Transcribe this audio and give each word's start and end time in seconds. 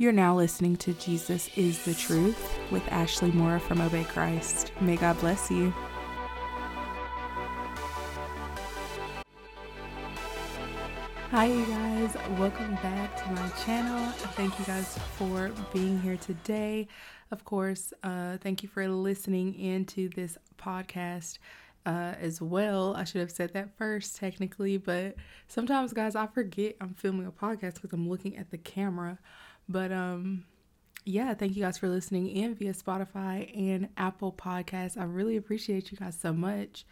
You're 0.00 0.12
now 0.12 0.36
listening 0.36 0.76
to 0.76 0.92
Jesus 0.92 1.50
is 1.56 1.84
the 1.84 1.92
Truth 1.92 2.56
with 2.70 2.86
Ashley 2.86 3.32
Mora 3.32 3.58
from 3.58 3.80
Obey 3.80 4.04
Christ. 4.04 4.70
May 4.80 4.94
God 4.94 5.18
bless 5.18 5.50
you. 5.50 5.74
Hi, 11.32 11.46
you 11.46 11.66
guys. 11.66 12.16
Welcome 12.38 12.76
back 12.76 13.16
to 13.24 13.32
my 13.32 13.48
channel. 13.64 14.12
Thank 14.36 14.56
you 14.60 14.64
guys 14.66 14.96
for 15.16 15.50
being 15.72 16.00
here 16.00 16.16
today. 16.16 16.86
Of 17.32 17.44
course, 17.44 17.92
uh, 18.04 18.36
thank 18.36 18.62
you 18.62 18.68
for 18.68 18.86
listening 18.86 19.58
into 19.58 20.10
this 20.10 20.38
podcast 20.62 21.38
uh, 21.86 22.14
as 22.20 22.40
well. 22.40 22.94
I 22.94 23.02
should 23.02 23.20
have 23.20 23.32
said 23.32 23.52
that 23.54 23.76
first, 23.76 24.14
technically, 24.14 24.76
but 24.76 25.16
sometimes, 25.48 25.92
guys, 25.92 26.14
I 26.14 26.28
forget 26.28 26.76
I'm 26.80 26.94
filming 26.94 27.26
a 27.26 27.32
podcast 27.32 27.74
because 27.74 27.92
I'm 27.92 28.08
looking 28.08 28.36
at 28.36 28.52
the 28.52 28.58
camera. 28.58 29.18
But 29.68 29.92
um 29.92 30.44
yeah, 31.04 31.32
thank 31.34 31.56
you 31.56 31.62
guys 31.62 31.78
for 31.78 31.88
listening 31.88 32.28
in 32.28 32.54
via 32.54 32.74
Spotify 32.74 33.50
and 33.56 33.88
Apple 33.96 34.32
Podcasts. 34.32 34.98
I 34.98 35.04
really 35.04 35.36
appreciate 35.36 35.90
you 35.90 35.96
guys 35.96 36.18
so 36.20 36.32
much. 36.32 36.84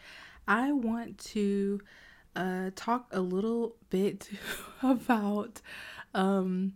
I 0.49 0.73
want 0.73 1.19
to 1.33 1.80
uh 2.35 2.71
talk 2.75 3.09
a 3.12 3.21
little 3.21 3.77
bit 3.91 4.30
about 4.83 5.61
um 6.15 6.75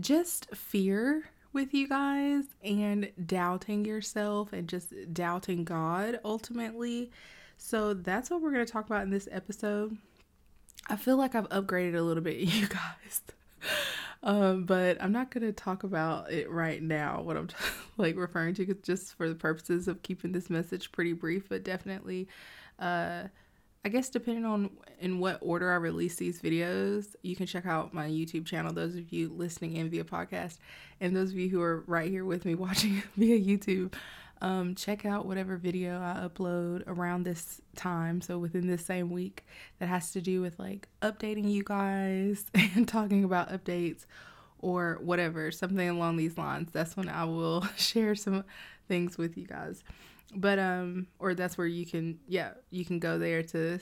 just 0.00 0.54
fear 0.54 1.30
with 1.54 1.72
you 1.72 1.88
guys 1.88 2.44
and 2.62 3.10
doubting 3.24 3.84
yourself 3.84 4.52
and 4.52 4.68
just 4.68 4.92
doubting 5.12 5.64
God 5.64 6.18
ultimately. 6.24 7.10
So 7.56 7.94
that's 7.94 8.28
what 8.28 8.42
we're 8.42 8.52
going 8.52 8.66
to 8.66 8.70
talk 8.70 8.86
about 8.86 9.04
in 9.04 9.10
this 9.10 9.28
episode. 9.30 9.96
I 10.88 10.96
feel 10.96 11.16
like 11.16 11.34
I've 11.34 11.48
upgraded 11.48 11.96
a 11.96 12.02
little 12.02 12.22
bit, 12.22 12.36
you 12.38 12.66
guys. 12.66 13.22
Um, 14.24 14.64
but 14.64 15.00
I'm 15.02 15.12
not 15.12 15.30
gonna 15.30 15.52
talk 15.52 15.84
about 15.84 16.32
it 16.32 16.50
right 16.50 16.82
now. 16.82 17.20
What 17.20 17.36
I'm 17.36 17.50
like 17.98 18.16
referring 18.16 18.54
to, 18.54 18.74
just 18.82 19.14
for 19.16 19.28
the 19.28 19.34
purposes 19.34 19.86
of 19.86 20.02
keeping 20.02 20.32
this 20.32 20.48
message 20.48 20.90
pretty 20.90 21.12
brief, 21.12 21.48
but 21.50 21.62
definitely, 21.62 22.26
uh, 22.78 23.24
I 23.84 23.88
guess 23.90 24.08
depending 24.08 24.46
on 24.46 24.70
in 24.98 25.18
what 25.18 25.38
order 25.42 25.70
I 25.70 25.76
release 25.76 26.16
these 26.16 26.40
videos, 26.40 27.14
you 27.20 27.36
can 27.36 27.44
check 27.44 27.66
out 27.66 27.92
my 27.92 28.08
YouTube 28.08 28.46
channel. 28.46 28.72
Those 28.72 28.96
of 28.96 29.12
you 29.12 29.28
listening 29.28 29.76
in 29.76 29.90
via 29.90 30.04
podcast, 30.04 30.56
and 31.02 31.14
those 31.14 31.30
of 31.30 31.36
you 31.36 31.50
who 31.50 31.60
are 31.60 31.84
right 31.86 32.10
here 32.10 32.24
with 32.24 32.46
me 32.46 32.54
watching 32.54 33.02
via 33.18 33.38
YouTube, 33.38 33.92
um, 34.44 34.74
check 34.74 35.06
out 35.06 35.24
whatever 35.24 35.56
video 35.56 35.98
I 36.02 36.28
upload 36.28 36.82
around 36.86 37.24
this 37.24 37.62
time. 37.76 38.20
So 38.20 38.36
within 38.36 38.66
this 38.66 38.84
same 38.84 39.08
week, 39.10 39.46
that 39.78 39.86
has 39.86 40.12
to 40.12 40.20
do 40.20 40.42
with 40.42 40.58
like 40.58 40.86
updating 41.00 41.50
you 41.50 41.64
guys 41.64 42.44
and 42.54 42.86
talking 42.86 43.24
about 43.24 43.48
updates 43.48 44.04
or 44.58 44.98
whatever, 45.00 45.50
something 45.50 45.88
along 45.88 46.18
these 46.18 46.36
lines. 46.36 46.68
That's 46.72 46.94
when 46.94 47.08
I 47.08 47.24
will 47.24 47.66
share 47.78 48.14
some 48.14 48.44
things 48.86 49.16
with 49.16 49.38
you 49.38 49.46
guys. 49.46 49.82
But 50.36 50.58
um, 50.58 51.06
or 51.18 51.34
that's 51.34 51.56
where 51.56 51.66
you 51.66 51.86
can, 51.86 52.18
yeah, 52.28 52.50
you 52.70 52.84
can 52.84 52.98
go 52.98 53.18
there 53.18 53.42
to 53.44 53.78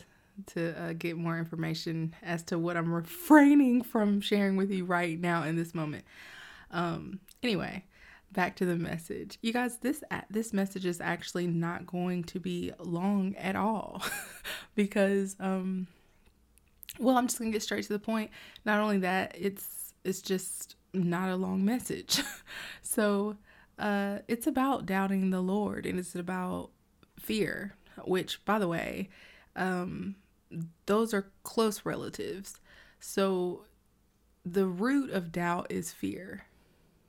to 0.55 0.81
uh, 0.81 0.93
get 0.93 1.17
more 1.17 1.39
information 1.39 2.15
as 2.23 2.45
to 2.45 2.59
what 2.59 2.77
I'm 2.77 2.93
refraining 2.95 3.83
from 3.83 4.21
sharing 4.21 4.57
with 4.57 4.71
you 4.71 4.85
right 4.85 5.19
now 5.19 5.43
in 5.43 5.57
this 5.57 5.75
moment. 5.75 6.05
Um, 6.71 7.19
anyway, 7.43 7.85
back 8.33 8.57
to 8.57 8.65
the 8.65 8.77
message. 8.77 9.39
You 9.43 9.53
guys, 9.53 9.79
this 9.79 10.03
this 10.31 10.53
message 10.53 10.87
is 10.87 11.01
actually 11.01 11.47
not 11.47 11.87
going 11.87 12.25
to 12.25 12.41
be 12.41 12.73
long 12.79 13.35
at 13.37 13.57
all 13.57 14.03
because 14.75 15.37
um 15.41 15.87
well, 16.99 17.17
I'm 17.17 17.27
just 17.27 17.39
going 17.39 17.51
to 17.51 17.55
get 17.55 17.63
straight 17.63 17.85
to 17.85 17.93
the 17.93 17.99
point. 17.99 18.31
Not 18.67 18.79
only 18.79 18.99
that, 18.99 19.35
it's 19.39 19.95
it's 20.05 20.21
just 20.21 20.77
not 20.93 21.31
a 21.31 21.37
long 21.37 21.65
message. 21.65 22.23
so, 22.83 23.37
uh 23.79 24.19
it's 24.29 24.47
about 24.47 24.87
doubting 24.87 25.31
the 25.31 25.41
Lord 25.41 25.87
and 25.87 25.99
it's 25.99 26.15
about 26.15 26.71
fear, 27.19 27.75
which 28.05 28.45
by 28.45 28.59
the 28.59 28.69
way, 28.69 29.09
um 29.57 30.17
those 30.87 31.15
are 31.15 31.31
close 31.45 31.85
relatives. 31.85 32.61
So 33.01 33.65
the 34.45 34.67
root 34.67 35.11
of 35.11 35.33
doubt 35.33 35.69
is 35.71 35.93
fear 35.93 36.45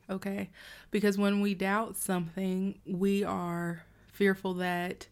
okay? 0.09 0.49
Because 0.91 1.17
when 1.17 1.41
we 1.41 1.53
doubt 1.53 1.97
something, 1.97 2.79
we 2.85 3.23
are 3.23 3.83
fearful 4.11 4.53
that 4.55 5.07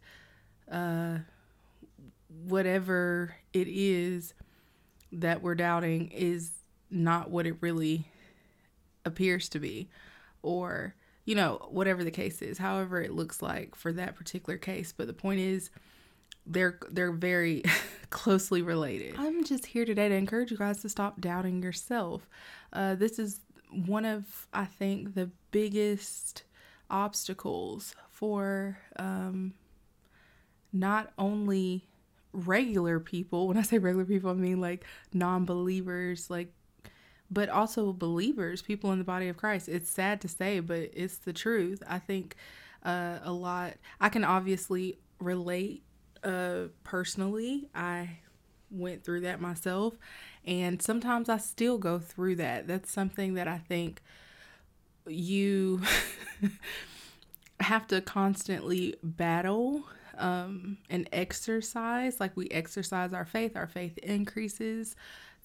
uh, 0.71 1.17
whatever 2.45 3.35
it 3.53 3.67
is 3.67 4.33
that 5.11 5.41
we're 5.41 5.55
doubting 5.55 6.09
is 6.09 6.51
not 6.89 7.29
what 7.29 7.45
it 7.45 7.55
really 7.61 8.05
appears 9.05 9.49
to 9.49 9.59
be, 9.59 9.89
or 10.41 10.95
you 11.25 11.35
know, 11.35 11.67
whatever 11.69 12.03
the 12.03 12.11
case 12.11 12.41
is, 12.41 12.57
however 12.57 13.01
it 13.01 13.11
looks 13.11 13.41
like 13.41 13.75
for 13.75 13.93
that 13.93 14.15
particular 14.15 14.57
case. 14.57 14.91
But 14.95 15.07
the 15.07 15.13
point 15.13 15.39
is, 15.39 15.69
they're 16.45 16.79
they're 16.89 17.11
very 17.11 17.63
closely 18.09 18.61
related. 18.61 19.15
I'm 19.17 19.43
just 19.43 19.67
here 19.67 19.85
today 19.85 20.09
to 20.09 20.15
encourage 20.15 20.51
you 20.51 20.57
guys 20.57 20.81
to 20.81 20.89
stop 20.89 21.21
doubting 21.21 21.61
yourself. 21.61 22.27
Uh, 22.73 22.95
this 22.95 23.19
is 23.19 23.41
one 23.71 24.05
of 24.05 24.47
I 24.53 24.65
think 24.65 25.15
the 25.15 25.29
biggest 25.51 26.43
obstacles 26.89 27.95
for 28.09 28.77
um, 28.97 29.53
not 30.73 31.11
only 31.17 31.87
regular 32.33 32.99
people. 32.99 33.47
When 33.47 33.57
I 33.57 33.61
say 33.61 33.77
regular 33.77 34.05
people, 34.05 34.29
I 34.29 34.33
mean 34.33 34.61
like 34.61 34.85
non-believers, 35.13 36.29
like 36.29 36.53
but 37.29 37.47
also 37.47 37.93
believers, 37.93 38.61
people 38.61 38.91
in 38.91 38.99
the 38.99 39.05
body 39.05 39.29
of 39.29 39.37
Christ. 39.37 39.69
It's 39.69 39.89
sad 39.89 40.19
to 40.21 40.27
say, 40.27 40.59
but 40.59 40.89
it's 40.93 41.17
the 41.17 41.31
truth. 41.31 41.81
I 41.87 41.97
think 41.97 42.35
uh, 42.83 43.19
a 43.23 43.31
lot. 43.31 43.75
I 44.01 44.09
can 44.09 44.25
obviously 44.25 44.99
relate 45.19 45.83
uh, 46.23 46.63
personally. 46.83 47.69
I 47.73 48.17
went 48.69 49.03
through 49.03 49.21
that 49.21 49.39
myself. 49.39 49.93
And 50.45 50.81
sometimes 50.81 51.29
I 51.29 51.37
still 51.37 51.77
go 51.77 51.99
through 51.99 52.35
that. 52.37 52.67
That's 52.67 52.91
something 52.91 53.35
that 53.35 53.47
I 53.47 53.59
think 53.59 54.01
you 55.07 55.81
have 57.59 57.87
to 57.87 58.01
constantly 58.01 58.95
battle 59.03 59.83
um, 60.17 60.77
and 60.89 61.07
exercise. 61.11 62.19
Like 62.19 62.35
we 62.35 62.47
exercise 62.49 63.13
our 63.13 63.25
faith, 63.25 63.55
our 63.55 63.67
faith 63.67 63.97
increases. 63.99 64.95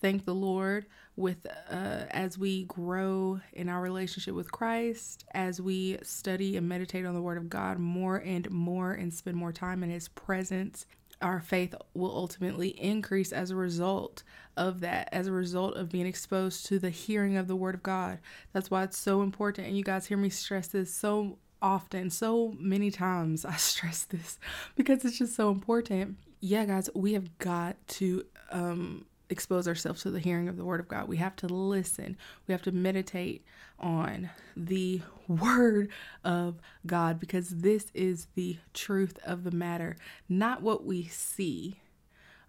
Thank 0.01 0.27
the 0.27 0.35
Lord 0.35 0.87
with 1.17 1.47
uh, 1.71 2.05
as 2.11 2.37
we 2.37 2.65
grow 2.65 3.41
in 3.55 3.71
our 3.71 3.81
relationship 3.81 4.35
with 4.35 4.53
Christ, 4.53 5.25
as 5.33 5.61
we 5.61 5.99
study 6.03 6.57
and 6.59 6.69
meditate 6.69 7.07
on 7.07 7.15
the 7.15 7.23
Word 7.23 7.39
of 7.39 7.49
God 7.49 7.79
more 7.79 8.19
and 8.19 8.51
more, 8.51 8.93
and 8.93 9.13
spend 9.13 9.39
more 9.39 9.53
time 9.53 9.83
in 9.83 9.89
His 9.89 10.09
presence 10.09 10.87
our 11.23 11.41
faith 11.41 11.75
will 11.95 12.15
ultimately 12.15 12.69
increase 12.69 13.33
as 13.33 13.51
a 13.51 13.57
result 13.57 14.23
of 14.57 14.81
that, 14.81 15.09
as 15.13 15.27
a 15.27 15.33
result 15.33 15.75
of 15.77 15.91
being 15.91 16.07
exposed 16.07 16.67
to 16.67 16.79
the 16.79 16.91
hearing 16.91 17.37
of 17.37 17.49
the 17.49 17.57
Word 17.57 17.75
of 17.75 17.83
God. 17.83 18.19
That's 18.53 18.71
why 18.71 18.83
it's 18.83 18.99
so 18.99 19.23
important. 19.23 19.69
And 19.69 19.77
you 19.77 19.85
guys 19.85 20.07
hear 20.07 20.19
me 20.19 20.31
stress 20.31 20.69
this 20.69 20.93
so 20.93 21.39
often, 21.63 22.11
so 22.11 22.55
many 22.59 22.91
times. 22.91 23.45
I 23.45 23.57
stress 23.57 24.05
this 24.05 24.39
because 24.75 25.05
it's 25.05 25.19
just 25.19 25.35
so 25.35 25.51
important. 25.51 26.19
Yeah, 26.41 26.65
guys, 26.65 26.91
we 26.95 27.15
have 27.15 27.39
got 27.39 27.77
to 27.89 28.25
um, 28.51 29.07
expose 29.29 29.67
ourselves 29.67 30.03
to 30.03 30.11
the 30.11 30.21
hearing 30.21 30.49
of 30.49 30.57
the 30.57 30.65
Word 30.65 30.81
of 30.81 30.89
God. 30.89 31.09
We 31.09 31.17
have 31.17 31.37
to 31.37 31.47
listen, 31.47 32.17
we 32.47 32.53
have 32.53 32.63
to 32.63 32.73
meditate 32.73 33.45
on 33.79 34.31
the 34.57 35.03
Word 35.29 35.89
of 36.25 36.61
God 36.87 37.19
because 37.19 37.49
this 37.49 37.91
is 37.95 38.29
the 38.35 38.59
truth 38.73 39.19
of 39.25 39.45
the 39.45 39.51
matter, 39.51 39.97
not 40.29 40.63
what 40.63 40.85
we 40.85 41.05
see. 41.05 41.81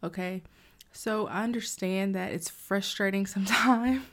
Okay, 0.04 0.44
so 0.92 1.28
I 1.28 1.44
understand 1.44 2.16
that 2.16 2.32
it's 2.32 2.50
frustrating 2.50 3.26
sometimes 3.26 4.04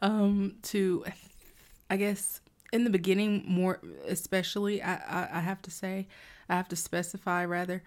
um, 0.00 0.56
to, 0.62 1.04
I 1.90 1.96
guess, 1.96 2.40
in 2.72 2.84
the 2.84 2.90
beginning, 2.90 3.44
more 3.46 3.80
especially, 4.06 4.82
I, 4.82 4.94
I, 4.94 5.28
I 5.38 5.40
have 5.40 5.62
to 5.62 5.70
say, 5.70 6.08
I 6.48 6.54
have 6.54 6.68
to 6.68 6.76
specify 6.76 7.44
rather 7.44 7.82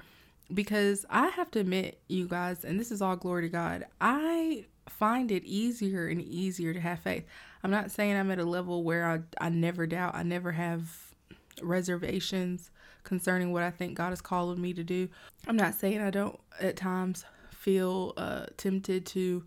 because 0.54 1.06
I 1.10 1.28
have 1.28 1.52
to 1.52 1.60
admit, 1.60 2.02
you 2.08 2.28
guys, 2.28 2.64
and 2.64 2.80
this 2.80 2.92
is 2.92 3.02
all 3.02 3.16
glory 3.16 3.44
to 3.44 3.50
God, 3.50 3.86
I 4.02 4.66
find 4.88 5.32
it 5.32 5.44
easier 5.46 6.08
and 6.08 6.22
easier 6.22 6.74
to 6.74 6.80
have 6.80 7.00
faith. 7.00 7.26
I'm 7.64 7.72
not 7.72 7.92
saying 7.92 8.16
I'm 8.16 8.32
at 8.32 8.40
a 8.40 8.46
level 8.46 8.84
where 8.84 9.08
I, 9.08 9.20
I 9.46 9.50
never 9.50 9.86
doubt, 9.86 10.16
I 10.16 10.24
never 10.24 10.52
have 10.52 11.14
reservations 11.62 12.72
concerning 13.04 13.52
what 13.52 13.64
I 13.64 13.72
think 13.72 13.96
God 13.96 14.10
has 14.10 14.22
called 14.22 14.58
me 14.58 14.74
to 14.74 14.84
do. 14.84 15.10
I'm 15.48 15.56
not 15.56 15.76
saying 15.76 16.02
I 16.02 16.10
don't 16.10 16.40
at 16.60 16.76
times 16.76 17.26
feel 17.52 18.14
uh, 18.18 18.46
tempted 18.58 19.06
to, 19.08 19.44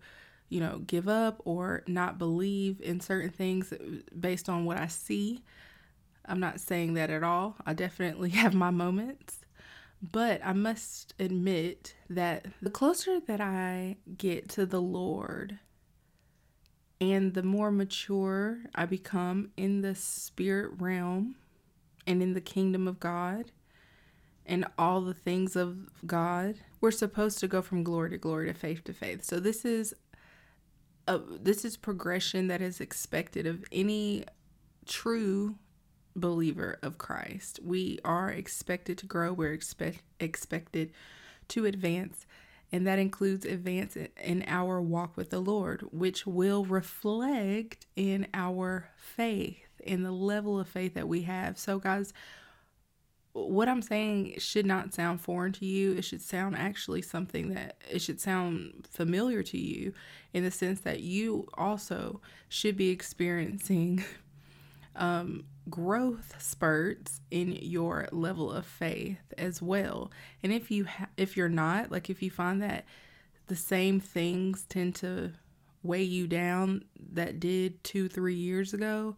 you 0.49 0.59
know, 0.59 0.79
give 0.85 1.07
up 1.07 1.41
or 1.45 1.83
not 1.87 2.17
believe 2.17 2.81
in 2.81 2.99
certain 2.99 3.29
things 3.29 3.73
based 4.17 4.49
on 4.49 4.65
what 4.65 4.77
I 4.77 4.87
see. 4.87 5.43
I'm 6.25 6.39
not 6.39 6.59
saying 6.59 6.93
that 6.93 7.09
at 7.09 7.23
all. 7.23 7.55
I 7.65 7.73
definitely 7.73 8.29
have 8.41 8.53
my 8.53 8.69
moments. 8.69 9.42
But 10.03 10.41
I 10.45 10.53
must 10.53 11.15
admit 11.19 11.95
that 12.09 12.47
the 12.61 12.71
closer 12.71 13.19
that 13.21 13.41
I 13.41 13.97
get 14.17 14.49
to 14.51 14.65
the 14.67 14.81
Lord 14.81 15.59
And 16.99 17.33
the 17.33 17.43
more 17.43 17.71
mature 17.71 18.59
I 18.73 18.85
become 18.85 19.51
in 19.57 19.81
the 19.81 19.95
spirit 19.95 20.71
realm 20.79 21.35
and 22.07 22.23
in 22.23 22.33
the 22.33 22.41
kingdom 22.41 22.87
of 22.87 22.99
God 22.99 23.51
and 24.45 24.65
all 24.77 25.01
the 25.01 25.13
things 25.13 25.55
of 25.55 25.77
God, 26.07 26.55
we're 26.81 26.91
supposed 26.91 27.39
to 27.39 27.47
go 27.47 27.61
from 27.61 27.83
glory 27.83 28.11
to 28.11 28.17
glory 28.17 28.47
to 28.47 28.53
faith 28.53 28.83
to 28.85 28.93
faith. 28.93 29.23
So 29.23 29.39
this 29.39 29.65
is 29.65 29.93
a, 31.07 31.19
this 31.19 31.65
is 31.65 31.77
progression 31.77 32.47
that 32.47 32.61
is 32.61 32.81
expected 32.81 33.47
of 33.47 33.65
any 33.71 34.25
true 34.87 35.55
believer 36.15 36.77
of 36.81 36.97
Christ. 36.97 37.59
We 37.63 37.99
are 38.03 38.29
expected 38.29 38.97
to 38.99 39.05
grow, 39.05 39.33
we're 39.33 39.53
expect, 39.53 40.03
expected 40.19 40.91
to 41.49 41.65
advance, 41.65 42.25
and 42.71 42.87
that 42.87 42.99
includes 42.99 43.45
advance 43.45 43.95
in 43.95 44.43
our 44.47 44.81
walk 44.81 45.15
with 45.15 45.29
the 45.29 45.39
Lord, 45.39 45.85
which 45.91 46.25
will 46.25 46.65
reflect 46.65 47.85
in 47.95 48.27
our 48.33 48.89
faith, 48.95 49.67
in 49.83 50.03
the 50.03 50.11
level 50.11 50.59
of 50.59 50.67
faith 50.67 50.95
that 50.95 51.07
we 51.07 51.23
have. 51.23 51.57
So, 51.57 51.77
guys, 51.79 52.13
what 53.33 53.67
I'm 53.67 53.81
saying 53.81 54.35
should 54.37 54.65
not 54.65 54.93
sound 54.93 55.19
foreign 55.19 55.53
to 55.53 55.65
you. 55.65 55.93
It 55.93 56.03
should 56.03 56.21
sound 56.21 56.55
actually 56.55 57.01
something 57.01 57.53
that 57.53 57.77
it 57.89 57.99
should 57.99 58.21
sound 58.21 58.87
familiar 58.89 59.41
to 59.43 59.57
you 59.57 59.93
in 60.33 60.43
the 60.43 60.51
sense 60.51 60.81
that 60.81 60.99
you 60.99 61.47
also 61.55 62.21
should 62.47 62.77
be 62.77 62.89
experiencing 62.89 64.03
um, 64.95 65.45
growth 65.69 66.35
spurts 66.39 67.21
in 67.31 67.53
your 67.61 68.07
level 68.11 68.51
of 68.51 68.65
faith 68.65 69.33
as 69.37 69.61
well. 69.61 70.11
And 70.41 70.51
if 70.51 70.69
you 70.69 70.85
ha- 70.85 71.09
if 71.17 71.35
you're 71.37 71.49
not, 71.49 71.91
like 71.91 72.09
if 72.09 72.21
you 72.21 72.29
find 72.29 72.61
that 72.61 72.85
the 73.47 73.55
same 73.55 73.99
things 73.99 74.65
tend 74.67 74.95
to 74.95 75.33
weigh 75.81 76.03
you 76.03 76.27
down 76.27 76.85
that 77.11 77.39
did 77.39 77.83
2-3 77.83 78.37
years 78.37 78.73
ago, 78.73 79.17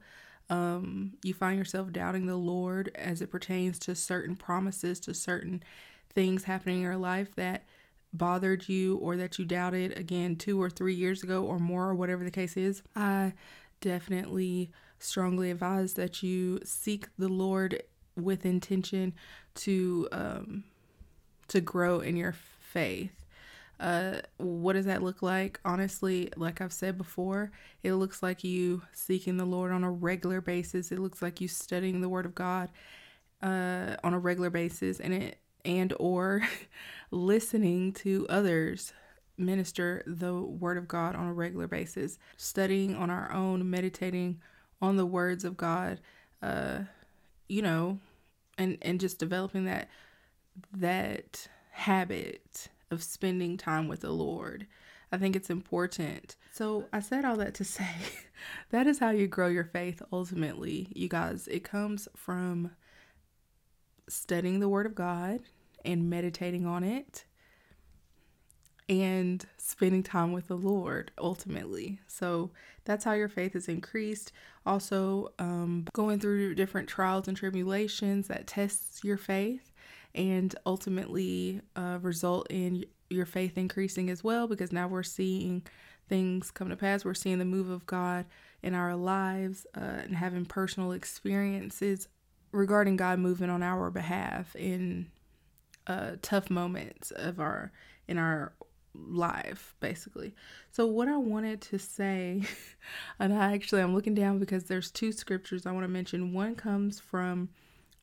um, 0.50 1.14
you 1.24 1.34
find 1.34 1.58
yourself 1.58 1.92
doubting 1.92 2.26
the 2.26 2.36
Lord 2.36 2.92
as 2.96 3.22
it 3.22 3.32
pertains 3.32 3.80
to 3.80 3.96
certain 3.96 4.36
promises, 4.36 5.00
to 5.02 5.14
certain 5.14 5.64
things 6.14 6.44
happening 6.44 6.78
in 6.78 6.82
your 6.84 6.98
life 6.98 7.36
that 7.36 7.66
bothered 8.14 8.70
you 8.70 8.98
or 8.98 9.18
that 9.18 9.38
you 9.38 9.46
doubted 9.46 9.98
again 9.98 10.36
two 10.36 10.62
or 10.62 10.70
three 10.70 10.96
years 10.96 11.24
ago 11.24 11.44
or 11.44 11.60
more, 11.60 11.90
or 11.90 11.96
whatever 11.96 12.24
the 12.24 12.32
case 12.32 12.56
is, 12.58 12.82
I 12.96 13.34
definitely 13.82 14.72
strongly 15.06 15.52
advise 15.52 15.94
that 15.94 16.24
you 16.24 16.60
seek 16.64 17.08
the 17.18 17.28
Lord 17.28 17.84
with 18.16 18.46
intention 18.46 19.14
to 19.56 20.08
um, 20.12 20.64
to 21.48 21.62
grow 21.62 22.00
in 22.00 22.16
your 22.16 22.34
faith. 22.34 23.12
Uh, 23.80 24.22
what 24.38 24.74
does 24.74 24.86
that 24.86 25.04
look 25.04 25.22
like? 25.22 25.60
Honestly, 25.66 26.30
like 26.38 26.62
I've 26.62 26.74
said 26.74 26.98
before, 26.98 27.52
it 27.84 27.94
looks 27.94 28.24
like 28.24 28.44
you 28.44 28.84
seeking 28.94 29.38
the 29.38 29.46
Lord 29.46 29.72
on 29.72 29.84
a 29.84 29.92
regular 29.92 30.40
basis. 30.40 30.92
It 30.92 31.00
looks 31.00 31.22
like 31.22 31.42
you 31.42 31.48
studying 31.48 32.00
the 32.02 32.10
Word 32.10 32.26
of 32.26 32.34
God 32.34 32.70
uh, 33.42 33.96
on 34.04 34.14
a 34.14 34.20
regular 34.20 34.50
basis, 34.50 35.00
and 35.00 35.14
it 35.14 35.40
and 35.66 35.94
or 36.00 36.42
listening 37.12 37.92
to 37.94 38.26
others 38.30 38.94
minister 39.38 40.04
the 40.08 40.34
Word 40.34 40.78
of 40.78 40.88
God 40.88 41.16
on 41.16 41.28
a 41.28 41.34
regular 41.34 41.68
basis, 41.68 42.18
studying 42.38 42.96
on 42.96 43.10
our 43.10 43.32
own, 43.32 43.70
meditating 43.70 44.42
on 44.82 44.98
the 44.98 45.06
words 45.06 45.44
of 45.44 45.58
God, 45.58 46.00
uh, 46.42 46.80
you 47.48 47.62
know, 47.62 48.00
and 48.58 48.78
and 48.82 49.00
just 49.00 49.20
developing 49.20 49.66
that 49.66 49.90
that 50.74 51.48
habit 51.72 52.70
of 52.92 53.04
spending 53.04 53.58
time 53.58 53.88
with 53.88 54.02
the 54.02 54.12
Lord. 54.12 54.68
I 55.12 55.18
think 55.18 55.36
it's 55.36 55.50
important. 55.50 56.36
So, 56.52 56.86
I 56.92 57.00
said 57.00 57.26
all 57.26 57.38
that 57.38 57.54
to 57.56 57.64
say 57.64 57.88
that 58.72 58.88
is 58.88 59.00
how 59.00 59.12
you 59.12 59.28
grow 59.28 59.48
your 59.48 59.64
faith 59.64 60.02
ultimately. 60.12 60.88
You 60.96 61.08
guys, 61.08 61.48
it 61.48 61.64
comes 61.64 62.08
from 62.16 62.72
studying 64.08 64.60
the 64.60 64.70
Word 64.70 64.86
of 64.86 64.96
God 64.96 65.42
and 65.84 66.10
meditating 66.10 66.66
on 66.66 66.84
it 66.84 67.26
and 68.88 69.46
spending 69.58 70.04
time 70.04 70.32
with 70.32 70.48
the 70.48 70.56
Lord 70.56 71.12
ultimately. 71.18 72.00
So 72.08 72.52
that's 72.84 73.04
how 73.04 73.14
your 73.14 73.30
faith 73.30 73.56
is 73.56 73.68
increased. 73.68 74.32
Also, 74.66 75.34
um, 75.40 75.88
going 75.94 76.20
through 76.20 76.56
different 76.56 76.88
trials 76.88 77.28
and 77.28 77.36
tribulations 77.36 78.28
that 78.28 78.48
tests 78.48 79.04
your 79.04 79.18
faith 79.18 79.72
and 80.14 80.56
ultimately 80.66 81.62
uh, 81.76 82.00
result 82.02 82.48
in 82.50 82.86
your 83.10 83.26
faith 83.26 83.58
increasing 83.58 84.10
as 84.10 84.24
well 84.24 84.48
because 84.48 84.72
now 84.72 84.88
we're 84.88 85.04
seeing 85.04 85.64
things 86.08 86.52
come 86.52 86.70
to 86.70 86.76
pass. 86.76 87.04
We're 87.04 87.14
seeing 87.14 87.40
the 87.40 87.46
move 87.46 87.70
of 87.70 87.86
God 87.86 88.26
in 88.62 88.74
our 88.74 88.96
lives 88.96 89.66
uh, 89.76 90.02
and 90.04 90.16
having 90.16 90.46
personal 90.46 90.92
experiences 90.92 92.08
regarding 92.52 92.96
God 92.96 93.20
moving 93.20 93.50
on 93.50 93.62
our 93.64 93.90
behalf 93.92 94.56
in 94.56 95.08
uh, 95.88 96.12
tough 96.22 96.50
moments 96.50 97.12
of 97.12 97.40
our 97.40 97.72
in 98.08 98.18
our 98.18 98.54
life 99.08 99.76
basically. 99.80 100.34
So 100.72 100.86
what 100.86 101.08
i 101.08 101.18
wanted 101.18 101.62
to 101.62 101.80
say 101.80 102.44
and 103.20 103.34
i 103.34 103.54
actually 103.54 103.82
i'm 103.82 103.94
looking 103.94 104.16
down 104.16 104.40
because 104.40 104.66
there's 104.66 104.92
two 104.92 105.12
scriptures 105.12 105.66
i 105.66 105.72
want 105.72 105.84
to 105.84 105.90
mention. 105.90 106.34
One 106.34 106.56
comes 106.56 107.00
from 107.00 107.50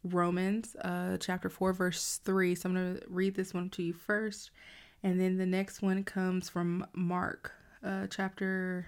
romans 0.04 0.74
uh, 0.82 1.16
chapter 1.18 1.48
4 1.48 1.72
verse 1.72 2.20
3 2.24 2.54
so 2.54 2.68
i'm 2.68 2.74
going 2.74 2.96
to 2.96 3.02
read 3.08 3.34
this 3.34 3.54
one 3.54 3.70
to 3.70 3.82
you 3.82 3.92
first 3.92 4.50
and 5.02 5.20
then 5.20 5.38
the 5.38 5.46
next 5.46 5.82
one 5.82 6.02
comes 6.02 6.48
from 6.48 6.84
mark 6.92 7.52
uh, 7.84 8.06
chapter 8.08 8.86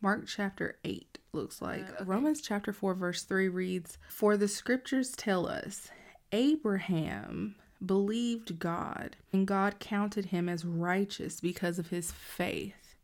mark 0.00 0.26
chapter 0.26 0.78
8 0.84 1.18
looks 1.32 1.62
like. 1.62 1.88
uh, 1.88 1.92
okay. 1.94 2.04
romans 2.04 2.40
chapter 2.40 2.72
4 2.72 2.94
verse 2.94 3.22
3 3.22 3.48
reads 3.48 3.98
for 4.10 4.36
the 4.36 4.48
scriptures 4.48 5.12
tell 5.12 5.46
us 5.46 5.88
abraham 6.32 7.54
believed 7.84 8.58
God, 8.58 9.16
and 9.32 9.46
God 9.46 9.78
counted 9.78 10.26
him 10.26 10.48
as 10.48 10.64
righteous 10.64 11.40
because 11.40 11.78
of 11.78 11.88
his 11.88 12.10
faith. 12.12 12.96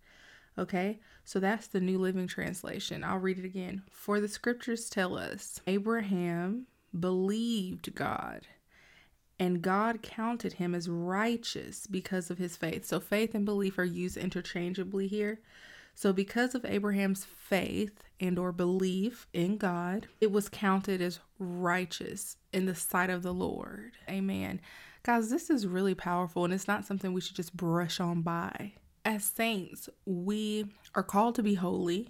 Okay, 0.59 1.00
so 1.25 1.41
that's 1.41 1.67
the 1.67 1.81
New 1.81 1.99
Living 1.99 2.26
Translation. 2.26 3.03
I'll 3.03 3.19
read 3.19 3.38
it 3.38 3.44
again. 3.44 3.82
For 3.91 4.21
the 4.21 4.29
scriptures 4.29 4.88
tell 4.88 5.17
us 5.17 5.61
Abraham 5.67 6.67
believed 6.99 7.94
God, 7.94 8.47
and 9.38 9.62
God 9.62 10.03
counted 10.03 10.55
him 10.55 10.75
as 10.75 10.88
righteous 10.88 11.87
because 11.87 12.31
of 12.31 12.38
his 12.38 12.56
faith. 12.56 12.85
So 12.85 13.00
faith 13.00 13.35
and 13.35 13.44
belief 13.44 13.79
are 13.79 13.85
used 13.85 14.17
interchangeably 14.17 15.09
here. 15.09 15.41
So 15.94 16.12
because 16.12 16.55
of 16.55 16.64
Abraham's 16.64 17.25
faith 17.25 18.02
and 18.20 18.38
or 18.38 18.52
belief 18.52 19.26
in 19.32 19.56
God, 19.56 20.08
it 20.20 20.32
was 20.32 20.49
counted 20.49 21.00
as 21.00 21.21
righteous 21.38 22.37
in 22.52 22.66
the 22.66 22.75
sight 22.75 23.11
of 23.11 23.23
the 23.23 23.33
Lord. 23.35 23.92
Amen. 24.09 24.61
Guys, 25.02 25.30
this 25.30 25.50
is 25.50 25.66
really 25.66 25.95
powerful 25.95 26.45
and 26.45 26.52
it's 26.52 26.69
not 26.69 26.85
something 26.85 27.12
we 27.12 27.21
should 27.21 27.37
just 27.37 27.57
brush 27.57 28.00
on 28.00 28.23
by. 28.23 28.73
As 29.04 29.25
saints, 29.25 29.88
we 30.07 30.66
are 30.95 31.02
called 31.02 31.35
to 31.37 31.42
be 31.42 31.54
holy. 31.54 32.09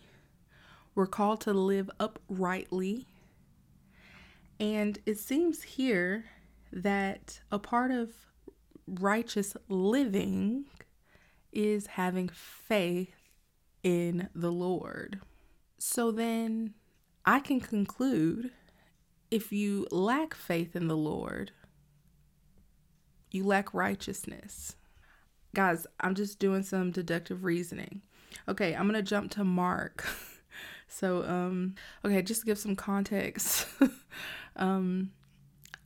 We're 0.94 1.06
called 1.06 1.40
to 1.42 1.52
live 1.52 1.90
uprightly. 1.98 3.06
And 4.60 4.98
it 5.04 5.18
seems 5.18 5.62
here 5.62 6.24
that 6.72 7.40
a 7.50 7.58
part 7.58 7.90
of 7.90 8.12
righteous 8.86 9.56
living 9.68 10.66
is 11.52 11.86
having 11.86 12.28
faith 12.28 13.13
in 13.84 14.28
the 14.34 14.50
Lord. 14.50 15.20
So 15.78 16.10
then 16.10 16.74
I 17.24 17.38
can 17.38 17.60
conclude 17.60 18.50
if 19.30 19.52
you 19.52 19.86
lack 19.92 20.34
faith 20.34 20.74
in 20.74 20.88
the 20.88 20.96
Lord, 20.96 21.52
you 23.30 23.44
lack 23.44 23.72
righteousness. 23.74 24.76
Guys, 25.54 25.86
I'm 26.00 26.14
just 26.14 26.38
doing 26.38 26.62
some 26.62 26.90
deductive 26.90 27.44
reasoning. 27.44 28.02
Okay, 28.48 28.74
I'm 28.74 28.88
going 28.88 28.94
to 28.94 29.02
jump 29.02 29.30
to 29.32 29.44
Mark. 29.44 30.04
so, 30.88 31.22
um, 31.24 31.74
okay, 32.04 32.22
just 32.22 32.40
to 32.40 32.46
give 32.46 32.58
some 32.58 32.74
context, 32.74 33.66
um, 34.56 35.12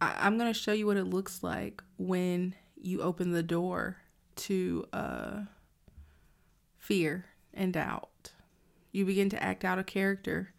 I- 0.00 0.17
I'm 0.21 0.38
going 0.38 0.52
to 0.52 0.59
show 0.59 0.73
you 0.73 0.87
what 0.87 0.97
it 0.97 1.05
looks 1.05 1.43
like 1.43 1.83
when 1.99 2.55
you 2.76 3.02
open 3.02 3.33
the 3.33 3.43
door 3.43 3.97
to 4.37 4.87
uh, 4.93 5.40
fear 6.78 7.26
and 7.58 7.72
doubt. 7.72 8.32
You 8.92 9.04
begin 9.04 9.28
to 9.30 9.42
act 9.42 9.64
out 9.64 9.78
a 9.78 9.84
character 9.84 10.54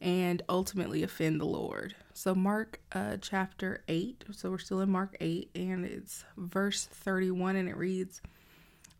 and 0.00 0.42
ultimately 0.48 1.02
offend 1.02 1.40
the 1.40 1.46
Lord. 1.46 1.94
So, 2.14 2.34
Mark 2.34 2.80
uh, 2.92 3.16
chapter 3.20 3.82
8, 3.88 4.24
so 4.32 4.50
we're 4.50 4.58
still 4.58 4.80
in 4.80 4.90
Mark 4.90 5.16
8, 5.20 5.50
and 5.54 5.84
it's 5.84 6.24
verse 6.36 6.86
31, 6.86 7.56
and 7.56 7.68
it 7.68 7.76
reads 7.76 8.20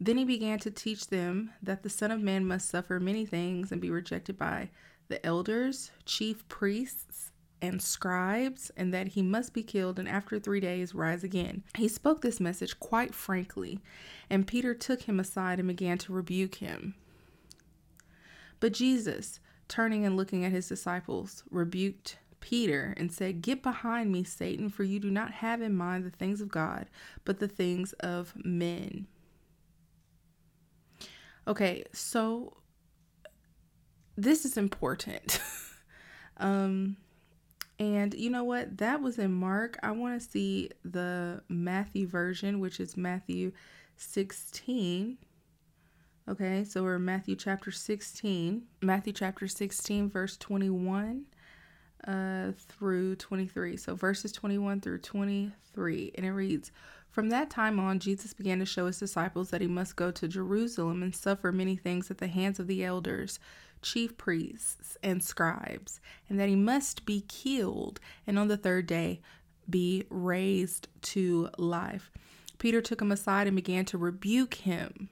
Then 0.01 0.19
he 0.19 0.25
began 0.25 0.59
to 0.61 0.71
teach 0.71 1.09
them 1.09 1.51
that 1.63 1.83
the 1.83 1.91
Son 1.91 2.11
of 2.11 2.21
Man 2.21 2.47
must 2.47 2.69
suffer 2.69 3.01
many 3.01 3.25
things 3.27 3.73
and 3.73 3.81
be 3.81 3.91
rejected 3.91 4.39
by 4.39 4.71
the 5.09 5.25
elders, 5.25 5.91
chief 6.05 6.47
priests, 6.49 7.33
and 7.61 7.83
scribes, 7.83 8.71
and 8.77 8.95
that 8.95 9.09
he 9.09 9.23
must 9.23 9.53
be 9.53 9.63
killed 9.63 9.99
and 9.99 10.09
after 10.09 10.39
three 10.39 10.61
days 10.61 10.95
rise 10.95 11.25
again. 11.25 11.65
He 11.77 11.89
spoke 11.89 12.21
this 12.21 12.41
message 12.41 12.79
quite 12.79 13.15
frankly, 13.15 13.81
and 14.31 14.47
Peter 14.47 14.75
took 14.75 15.03
him 15.03 15.19
aside 15.19 15.59
and 15.59 15.69
began 15.69 15.99
to 15.99 16.13
rebuke 16.13 16.57
him. 16.57 16.95
But 18.61 18.73
Jesus, 18.73 19.41
turning 19.69 20.05
and 20.05 20.17
looking 20.17 20.45
at 20.45 20.53
his 20.53 20.69
disciples, 20.69 21.45
rebuked 21.51 22.19
Peter 22.41 22.95
and 22.97 23.13
said, 23.13 23.43
Get 23.43 23.63
behind 23.63 24.13
me, 24.13 24.25
Satan, 24.25 24.69
for 24.69 24.85
you 24.85 25.01
do 25.01 25.11
not 25.11 25.33
have 25.33 25.61
in 25.63 25.77
mind 25.77 26.05
the 26.05 26.11
things 26.11 26.41
of 26.41 26.49
God, 26.49 26.87
but 27.25 27.39
the 27.39 27.49
things 27.49 27.93
of 27.95 28.33
men. 28.45 29.07
Okay, 31.47 31.85
so 31.93 32.59
this 34.17 34.45
is 34.45 34.57
important. 34.57 35.41
um, 36.37 36.97
and 37.79 38.13
you 38.15 38.31
know 38.31 38.45
what? 38.45 38.79
That 38.79 39.01
was 39.01 39.19
in 39.19 39.33
Mark. 39.33 39.79
I 39.83 39.93
want 39.93 40.21
to 40.21 40.29
see 40.29 40.71
the 40.85 41.43
Matthew 41.49 42.07
version, 42.07 42.61
which 42.61 42.81
is 42.81 42.97
Matthew 42.97 43.53
16. 43.97 45.19
Okay, 46.29 46.63
so 46.63 46.83
we're 46.83 46.97
in 46.97 47.07
Matthew 47.07 47.37
chapter 47.37 47.71
16. 47.71 48.63
Matthew 48.83 49.15
chapter 49.15 49.49
16, 49.49 50.11
verse 50.11 50.37
21 50.37 51.25
uh, 52.07 52.53
through 52.55 53.17
23. 53.17 53.79
So 53.79 53.95
verses 53.95 54.31
21 54.33 54.83
through 54.83 54.99
23. 54.99 56.13
And 56.15 56.27
it 56.27 56.33
reads 56.33 56.71
From 57.09 57.31
that 57.31 57.49
time 57.49 57.81
on, 57.81 57.99
Jesus 57.99 58.35
began 58.35 58.59
to 58.59 58.67
show 58.67 58.85
his 58.85 58.99
disciples 58.99 59.49
that 59.49 59.63
he 59.63 59.67
must 59.67 59.97
go 59.97 60.11
to 60.11 60.29
Jerusalem 60.29 61.03
and 61.03 61.17
suffer 61.17 61.51
many 61.51 61.77
things 61.77 62.11
at 62.11 62.19
the 62.19 62.27
hands 62.27 62.61
of 62.61 62.67
the 62.67 62.85
elders, 62.85 63.39
chief 63.81 64.19
priests, 64.19 64.99
and 65.03 65.23
scribes, 65.25 65.99
and 66.29 66.39
that 66.39 66.51
he 66.51 66.57
must 66.57 67.07
be 67.07 67.23
killed, 67.23 68.01
and 68.27 68.39
on 68.39 68.49
the 68.49 68.59
third 68.59 68.87
day 68.87 69.23
be 69.71 70.05
raised 70.11 70.89
to 71.01 71.49
life. 71.57 72.11
Peter 72.59 72.83
took 72.83 73.01
him 73.01 73.13
aside 73.13 73.47
and 73.47 73.57
began 73.57 73.87
to 73.87 73.97
rebuke 73.97 74.57
him. 74.57 75.09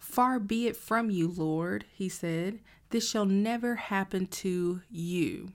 Far 0.00 0.40
be 0.40 0.66
it 0.66 0.76
from 0.76 1.10
you, 1.10 1.28
Lord, 1.28 1.84
he 1.92 2.08
said. 2.08 2.58
This 2.88 3.08
shall 3.08 3.26
never 3.26 3.76
happen 3.76 4.26
to 4.26 4.80
you. 4.90 5.52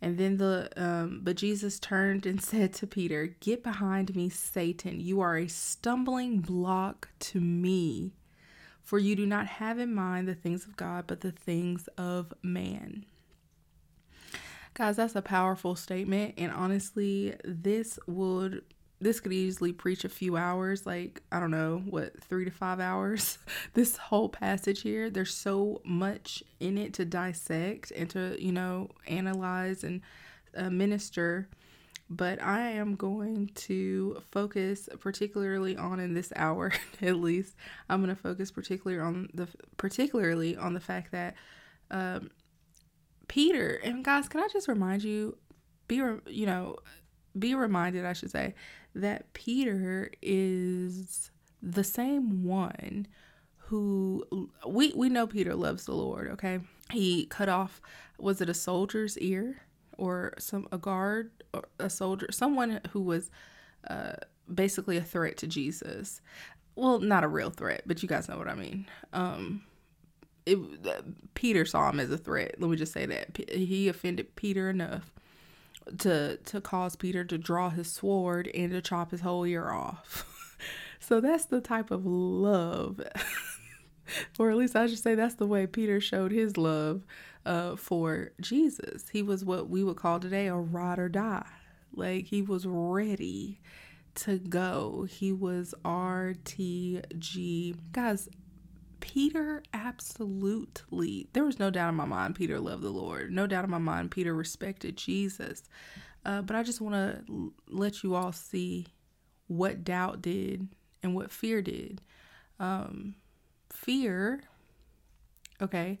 And 0.00 0.16
then 0.16 0.36
the 0.36 0.70
um, 0.76 1.20
but 1.22 1.36
Jesus 1.36 1.78
turned 1.78 2.26
and 2.26 2.40
said 2.42 2.72
to 2.74 2.86
Peter, 2.86 3.26
"Get 3.40 3.62
behind 3.62 4.14
me, 4.14 4.28
Satan. 4.30 5.00
You 5.00 5.20
are 5.20 5.36
a 5.36 5.48
stumbling 5.48 6.40
block 6.40 7.08
to 7.20 7.40
me, 7.40 8.14
for 8.82 8.98
you 8.98 9.16
do 9.16 9.26
not 9.26 9.46
have 9.46 9.78
in 9.78 9.94
mind 9.94 10.28
the 10.28 10.34
things 10.34 10.64
of 10.64 10.76
God, 10.76 11.06
but 11.06 11.20
the 11.20 11.32
things 11.32 11.88
of 11.98 12.32
man." 12.42 13.04
Guys, 14.74 14.96
that's 14.96 15.14
a 15.14 15.22
powerful 15.22 15.76
statement, 15.76 16.34
and 16.36 16.52
honestly, 16.52 17.34
this 17.44 17.98
would 18.06 18.62
this 19.04 19.20
could 19.20 19.32
easily 19.32 19.72
preach 19.72 20.04
a 20.04 20.08
few 20.08 20.36
hours 20.36 20.86
like 20.86 21.22
i 21.30 21.38
don't 21.38 21.50
know 21.50 21.82
what 21.88 22.20
three 22.22 22.44
to 22.44 22.50
five 22.50 22.80
hours 22.80 23.38
this 23.74 23.96
whole 23.96 24.28
passage 24.28 24.82
here. 24.82 25.10
There's 25.10 25.34
so 25.34 25.80
much 25.84 26.42
in 26.60 26.78
it 26.78 26.94
to 26.94 27.04
dissect 27.04 27.90
and 27.92 28.08
to 28.10 28.36
you 28.38 28.52
know 28.52 28.90
analyze 29.06 29.84
and 29.84 30.00
uh, 30.56 30.70
minister. 30.70 31.48
But 32.10 32.40
i 32.42 32.68
am 32.68 32.96
going 32.96 33.50
to 33.54 34.22
focus 34.30 34.90
particularly 35.00 35.74
on 35.76 36.00
in 36.00 36.12
this 36.12 36.32
hour 36.36 36.70
at 37.02 37.16
least 37.16 37.56
i'm 37.88 38.04
going 38.04 38.14
to 38.14 38.22
focus 38.22 38.50
particularly 38.50 39.02
on 39.02 39.30
the 39.32 39.48
particularly 39.78 40.54
on 40.54 40.74
the 40.74 40.80
fact 40.80 41.12
that 41.12 41.34
um, 41.90 42.30
peter 43.26 43.80
and 43.82 44.04
guys 44.04 44.28
can 44.28 44.40
i 44.40 44.48
just 44.52 44.68
remind 44.68 45.02
you 45.02 45.36
be 45.88 45.96
you 46.26 46.44
know 46.44 46.76
be 47.38 47.54
reminded 47.54 48.04
i 48.04 48.12
should 48.12 48.30
say 48.30 48.54
that 48.94 49.32
Peter 49.32 50.10
is 50.22 51.30
the 51.62 51.84
same 51.84 52.44
one 52.44 53.06
who 53.56 54.24
we 54.66 54.92
we 54.94 55.08
know 55.08 55.26
Peter 55.26 55.54
loves 55.54 55.86
the 55.86 55.94
Lord, 55.94 56.28
okay? 56.28 56.60
He 56.90 57.26
cut 57.26 57.48
off 57.48 57.80
was 58.18 58.40
it 58.40 58.48
a 58.48 58.54
soldier's 58.54 59.18
ear 59.18 59.62
or 59.96 60.34
some 60.38 60.68
a 60.70 60.78
guard 60.78 61.30
or 61.52 61.64
a 61.78 61.88
soldier, 61.88 62.28
someone 62.30 62.80
who 62.90 63.00
was 63.00 63.30
uh 63.88 64.14
basically 64.52 64.96
a 64.96 65.02
threat 65.02 65.36
to 65.38 65.46
Jesus. 65.46 66.20
Well, 66.76 66.98
not 66.98 67.24
a 67.24 67.28
real 67.28 67.50
threat, 67.50 67.82
but 67.86 68.02
you 68.02 68.08
guys 68.08 68.28
know 68.28 68.36
what 68.36 68.48
I 68.48 68.54
mean. 68.54 68.86
Um 69.12 69.62
it 70.46 70.58
Peter 71.34 71.64
saw 71.64 71.88
him 71.88 72.00
as 72.00 72.10
a 72.10 72.18
threat. 72.18 72.56
Let 72.58 72.70
me 72.70 72.76
just 72.76 72.92
say 72.92 73.06
that. 73.06 73.38
He 73.50 73.88
offended 73.88 74.36
Peter 74.36 74.68
enough 74.68 75.10
to 75.98 76.36
to 76.36 76.60
cause 76.60 76.96
Peter 76.96 77.24
to 77.24 77.38
draw 77.38 77.70
his 77.70 77.90
sword 77.90 78.50
and 78.54 78.72
to 78.72 78.80
chop 78.80 79.10
his 79.10 79.20
whole 79.20 79.44
ear 79.44 79.70
off. 79.70 80.58
so 81.00 81.20
that's 81.20 81.46
the 81.46 81.60
type 81.60 81.90
of 81.90 82.06
love 82.06 83.00
or 84.38 84.50
at 84.50 84.56
least 84.56 84.76
I 84.76 84.86
should 84.86 84.98
say 84.98 85.14
that's 85.14 85.34
the 85.34 85.46
way 85.46 85.66
Peter 85.66 86.00
showed 86.00 86.32
his 86.32 86.56
love 86.56 87.04
uh, 87.46 87.76
for 87.76 88.32
Jesus. 88.40 89.08
He 89.10 89.22
was 89.22 89.44
what 89.44 89.68
we 89.68 89.84
would 89.84 89.96
call 89.96 90.20
today 90.20 90.46
a 90.46 90.56
ride 90.56 90.98
or 90.98 91.08
die. 91.08 91.46
Like 91.94 92.24
he 92.26 92.42
was 92.42 92.66
ready 92.66 93.60
to 94.16 94.38
go. 94.38 95.06
He 95.08 95.32
was 95.32 95.74
RTG. 95.84 97.76
Guys, 97.92 98.28
Peter 99.04 99.62
absolutely, 99.74 101.28
there 101.34 101.44
was 101.44 101.58
no 101.58 101.68
doubt 101.68 101.90
in 101.90 101.94
my 101.94 102.06
mind 102.06 102.34
Peter 102.34 102.58
loved 102.58 102.82
the 102.82 102.88
Lord. 102.88 103.30
No 103.30 103.46
doubt 103.46 103.64
in 103.64 103.70
my 103.70 103.76
mind 103.76 104.10
Peter 104.10 104.34
respected 104.34 104.96
Jesus. 104.96 105.62
Uh, 106.24 106.40
but 106.40 106.56
I 106.56 106.62
just 106.62 106.80
want 106.80 106.94
to 106.94 107.52
let 107.68 108.02
you 108.02 108.14
all 108.14 108.32
see 108.32 108.86
what 109.46 109.84
doubt 109.84 110.22
did 110.22 110.68
and 111.02 111.14
what 111.14 111.30
fear 111.30 111.60
did. 111.60 112.00
Um, 112.58 113.16
fear, 113.68 114.40
okay, 115.60 115.98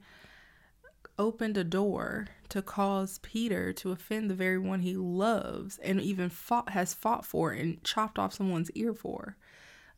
opened 1.18 1.58
a 1.58 1.64
door 1.64 2.28
to 2.48 2.62
cause 2.62 3.18
Peter 3.18 3.74
to 3.74 3.92
offend 3.92 4.30
the 4.30 4.34
very 4.34 4.58
one 4.58 4.80
he 4.80 4.96
loves 4.96 5.76
and 5.80 6.00
even 6.00 6.30
fought 6.30 6.70
has 6.70 6.94
fought 6.94 7.26
for 7.26 7.52
and 7.52 7.84
chopped 7.84 8.18
off 8.18 8.32
someone's 8.32 8.70
ear 8.70 8.94
for. 8.94 9.36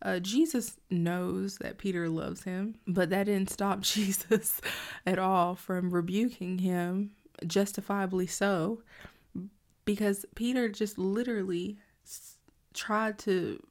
Uh, 0.03 0.19
Jesus 0.19 0.77
knows 0.91 1.57
that 1.59 1.79
Peter 1.79 2.09
loves 2.09 2.45
him, 2.45 2.77
but 2.87 3.11
that 3.11 3.25
didn't 3.25 3.51
stop 3.51 3.81
Jesus 3.83 4.61
at 5.07 5.19
all 5.19 5.55
from 5.55 5.91
rebuking 5.91 6.59
him, 6.59 7.13
justifiably 7.47 8.27
so, 8.27 8.83
because 9.85 10.27
Peter 10.35 10.69
just 10.69 10.99
literally 10.99 11.79
s- 12.05 12.37
tried 12.75 13.19
to 13.21 13.63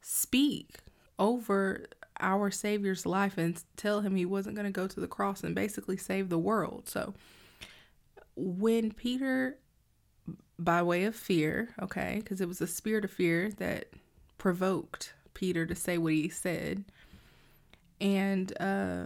speak 0.00 0.78
over 1.18 1.86
our 2.20 2.50
Savior's 2.50 3.06
life 3.06 3.38
and 3.38 3.62
tell 3.76 4.00
him 4.00 4.14
he 4.14 4.26
wasn't 4.26 4.54
going 4.54 4.66
to 4.66 4.72
go 4.72 4.86
to 4.86 5.00
the 5.00 5.08
cross 5.08 5.42
and 5.42 5.54
basically 5.54 5.96
save 5.96 6.28
the 6.28 6.38
world. 6.38 6.88
So 6.88 7.14
when 8.36 8.92
Peter, 8.92 9.58
by 10.58 10.82
way 10.82 11.04
of 11.04 11.16
fear, 11.16 11.74
okay, 11.80 12.16
because 12.18 12.40
it 12.40 12.48
was 12.48 12.60
a 12.60 12.66
spirit 12.66 13.04
of 13.04 13.10
fear 13.10 13.50
that 13.58 13.86
provoked 14.38 15.14
Peter 15.34 15.66
to 15.66 15.74
say 15.74 15.98
what 15.98 16.12
he 16.12 16.28
said. 16.28 16.84
And 18.00 18.52
uh, 18.60 19.04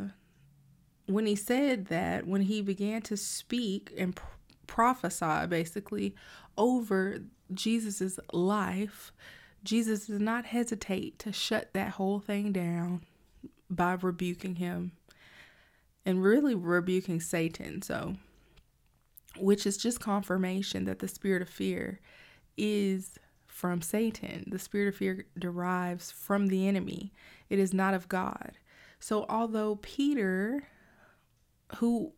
when 1.07 1.27
he 1.27 1.37
said 1.37 1.87
that, 1.87 2.27
when 2.27 2.43
he 2.43 2.63
began 2.63 3.03
to 3.03 3.17
speak 3.17 3.93
and 3.97 4.17
pr- 4.17 4.25
prophesy 4.67 5.47
basically 5.49 6.15
over 6.57 7.19
Jesus's 7.53 8.19
life, 8.33 9.13
Jesus 9.63 10.07
did 10.07 10.21
not 10.21 10.47
hesitate 10.47 11.19
to 11.21 11.33
shut 11.33 11.73
that 11.75 11.93
whole 11.93 12.21
thing 12.21 12.53
down 12.53 13.03
by 13.69 13.95
rebuking 13.95 14.57
him 14.57 14.93
and 16.05 16.23
really 16.23 16.55
rebuking 16.55 17.21
Satan. 17.21 17.83
So, 17.83 18.15
which 19.39 19.67
is 19.67 19.77
just 19.77 20.01
confirmation 20.01 20.85
that 20.85 21.01
the 21.01 21.09
spirit 21.09 21.43
of 21.43 21.49
fear 21.49 22.01
is 22.57 23.19
from 23.57 23.81
Satan. 23.81 24.45
The 24.47 24.59
spirit 24.59 24.89
of 24.89 24.97
fear 24.97 25.25
derives 25.39 26.11
from 26.11 26.49
the 26.49 26.69
enemy, 26.69 27.15
it 27.49 27.59
is 27.59 27.73
not 27.73 27.95
of 27.95 28.07
God. 28.07 28.53
So, 29.01 29.25
although 29.31 29.77
Peter, 29.77 30.65
who 31.77 32.13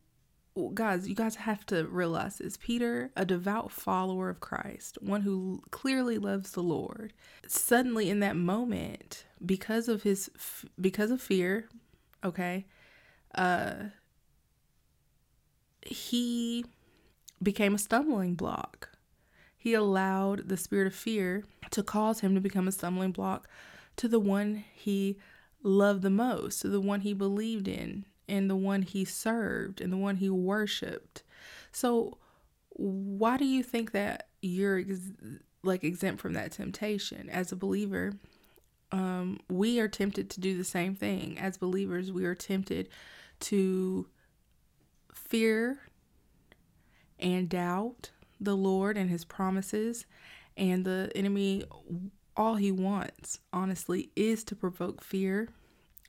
guys, 0.75 1.09
you 1.09 1.15
guys 1.15 1.37
have 1.37 1.65
to 1.67 1.87
realize 1.87 2.39
this. 2.39 2.57
Peter, 2.57 3.13
a 3.17 3.25
devout 3.25 3.71
follower 3.71 4.29
of 4.29 4.41
Christ, 4.41 4.99
one 5.01 5.21
who 5.21 5.63
clearly 5.71 6.19
loves 6.19 6.51
the 6.51 6.63
Lord, 6.63 7.13
suddenly 7.47 8.11
in 8.11 8.19
that 8.19 8.35
moment, 8.35 9.25
because 9.45 9.87
of 9.87 10.03
his 10.03 10.29
because 10.81 11.13
of 11.13 11.23
fear, 11.23 11.69
okay, 12.25 12.67
uh 13.37 13.75
he 15.87 16.65
became 17.41 17.77
a 17.77 17.79
stumbling 17.79 18.35
block 18.35 18.98
he 19.59 19.75
allowed 19.75 20.49
the 20.49 20.57
spirit 20.57 20.87
of 20.87 20.95
fear 20.95 21.45
to 21.71 21.83
cause 21.83 22.21
him 22.21 22.35
to 22.37 22.41
become 22.41 22.69
a 22.69 22.73
stumbling 22.73 23.11
block 23.11 23.49
to 23.97 24.07
the 24.07 24.21
one 24.21 24.65
he 24.73 25.19
loved 25.65 26.03
the 26.03 26.11
most, 26.11 26.61
to 26.61 26.69
the 26.69 26.81
one 26.81 27.01
he 27.01 27.13
believed 27.13 27.67
in, 27.67 28.07
and 28.29 28.49
the 28.49 28.57
one 28.57 28.83
he 28.83 29.05
served, 29.05 29.81
and 29.81 29.93
the 29.93 29.97
one 29.97 30.17
he 30.17 30.31
worshiped. 30.31 31.25
So, 31.73 32.19
why 32.71 33.37
do 33.37 33.45
you 33.45 33.65
think 33.65 33.91
that 33.91 34.29
you're 34.41 34.79
ex- 34.79 35.11
like 35.65 35.83
exempt 35.83 36.21
from 36.21 36.35
that 36.35 36.53
temptation 36.53 37.29
as 37.29 37.51
a 37.51 37.57
believer? 37.57 38.13
Um, 38.93 39.41
we 39.51 39.81
are 39.81 39.89
tempted 39.89 40.31
to 40.31 40.41
do 40.41 40.57
the 40.57 40.65
same 40.65 40.95
thing. 40.95 41.37
As 41.37 41.59
believers, 41.59 42.13
we 42.13 42.25
are 42.25 42.37
tempted 42.37 42.89
to 43.41 44.07
fear 45.13 45.81
and 47.19 47.49
doubt 47.49 48.13
the 48.41 48.57
Lord 48.57 48.97
and 48.97 49.11
his 49.11 49.25
promises. 49.25 50.07
And 50.57 50.85
the 50.85 51.11
enemy, 51.15 51.65
all 52.37 52.57
he 52.57 52.73
wants, 52.73 53.39
honestly, 53.53 54.11
is 54.17 54.45
to 54.45 54.57
provoke 54.57 55.03
fear 55.03 55.49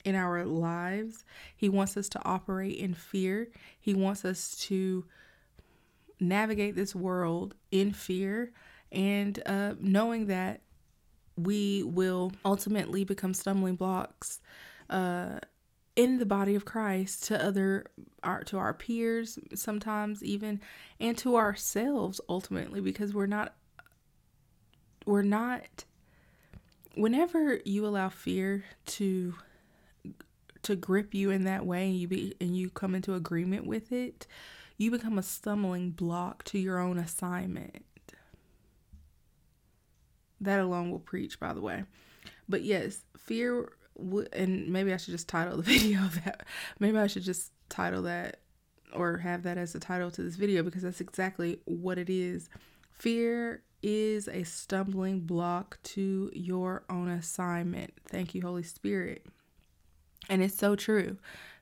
in 0.05 0.15
our 0.15 0.45
lives. 0.45 1.23
He 1.55 1.69
wants 1.69 1.97
us 1.97 2.09
to 2.09 2.25
operate 2.25 2.77
in 2.77 2.93
fear. 2.93 3.49
He 3.79 3.93
wants 3.93 4.25
us 4.25 4.55
to 4.67 5.05
navigate 6.19 6.75
this 6.75 6.95
world 6.95 7.55
in 7.71 7.93
fear 7.93 8.51
and 8.91 9.41
uh, 9.45 9.75
knowing 9.79 10.27
that 10.27 10.61
we 11.37 11.83
will 11.83 12.31
ultimately 12.43 13.03
become 13.03 13.33
stumbling 13.33 13.75
blocks 13.75 14.41
uh, 14.89 15.39
in 15.99 16.17
the 16.17 16.25
body 16.25 16.55
of 16.55 16.63
Christ 16.63 17.25
to 17.25 17.45
other 17.45 17.87
our 18.23 18.41
to 18.45 18.57
our 18.57 18.73
peers 18.73 19.37
sometimes 19.53 20.23
even 20.23 20.61
and 20.97 21.17
to 21.17 21.35
ourselves 21.35 22.21
ultimately 22.29 22.79
because 22.79 23.13
we're 23.13 23.25
not 23.25 23.53
we're 25.05 25.23
not 25.23 25.83
whenever 26.95 27.59
you 27.65 27.85
allow 27.85 28.07
fear 28.07 28.63
to 28.85 29.35
to 30.61 30.77
grip 30.77 31.13
you 31.13 31.31
in 31.31 31.43
that 31.43 31.65
way 31.65 31.89
and 31.89 31.99
you 31.99 32.07
be 32.07 32.33
and 32.39 32.55
you 32.55 32.69
come 32.69 32.95
into 32.95 33.13
agreement 33.13 33.67
with 33.67 33.91
it 33.91 34.25
you 34.77 34.91
become 34.91 35.17
a 35.17 35.23
stumbling 35.23 35.89
block 35.89 36.45
to 36.45 36.57
your 36.57 36.79
own 36.79 36.97
assignment. 36.97 37.83
That 40.39 40.61
alone 40.61 40.91
will 40.91 40.99
preach 40.99 41.41
by 41.41 41.51
the 41.51 41.59
way. 41.59 41.83
But 42.47 42.63
yes 42.63 43.01
fear 43.17 43.73
and 44.33 44.69
maybe 44.69 44.93
I 44.93 44.97
should 44.97 45.11
just 45.11 45.27
title 45.27 45.57
the 45.57 45.63
video 45.77 46.01
that. 46.25 46.45
Maybe 46.79 46.97
I 46.97 47.07
should 47.07 47.23
just 47.23 47.51
title 47.69 48.03
that 48.03 48.39
or 48.93 49.17
have 49.17 49.43
that 49.43 49.57
as 49.57 49.73
the 49.73 49.79
title 49.79 50.09
to 50.11 50.23
this 50.23 50.35
video 50.35 50.63
because 50.63 50.81
that's 50.81 51.01
exactly 51.01 51.59
what 51.65 51.97
it 51.97 52.09
is. 52.09 52.49
Fear 52.91 53.63
is 53.81 54.27
a 54.27 54.43
stumbling 54.43 55.21
block 55.21 55.79
to 55.83 56.31
your 56.33 56.83
own 56.89 57.07
assignment. 57.07 57.93
Thank 58.07 58.35
you, 58.35 58.41
Holy 58.41 58.63
Spirit. 58.63 59.25
And 60.27 60.43
it's 60.43 60.57
so 60.57 60.75
true. 60.75 61.17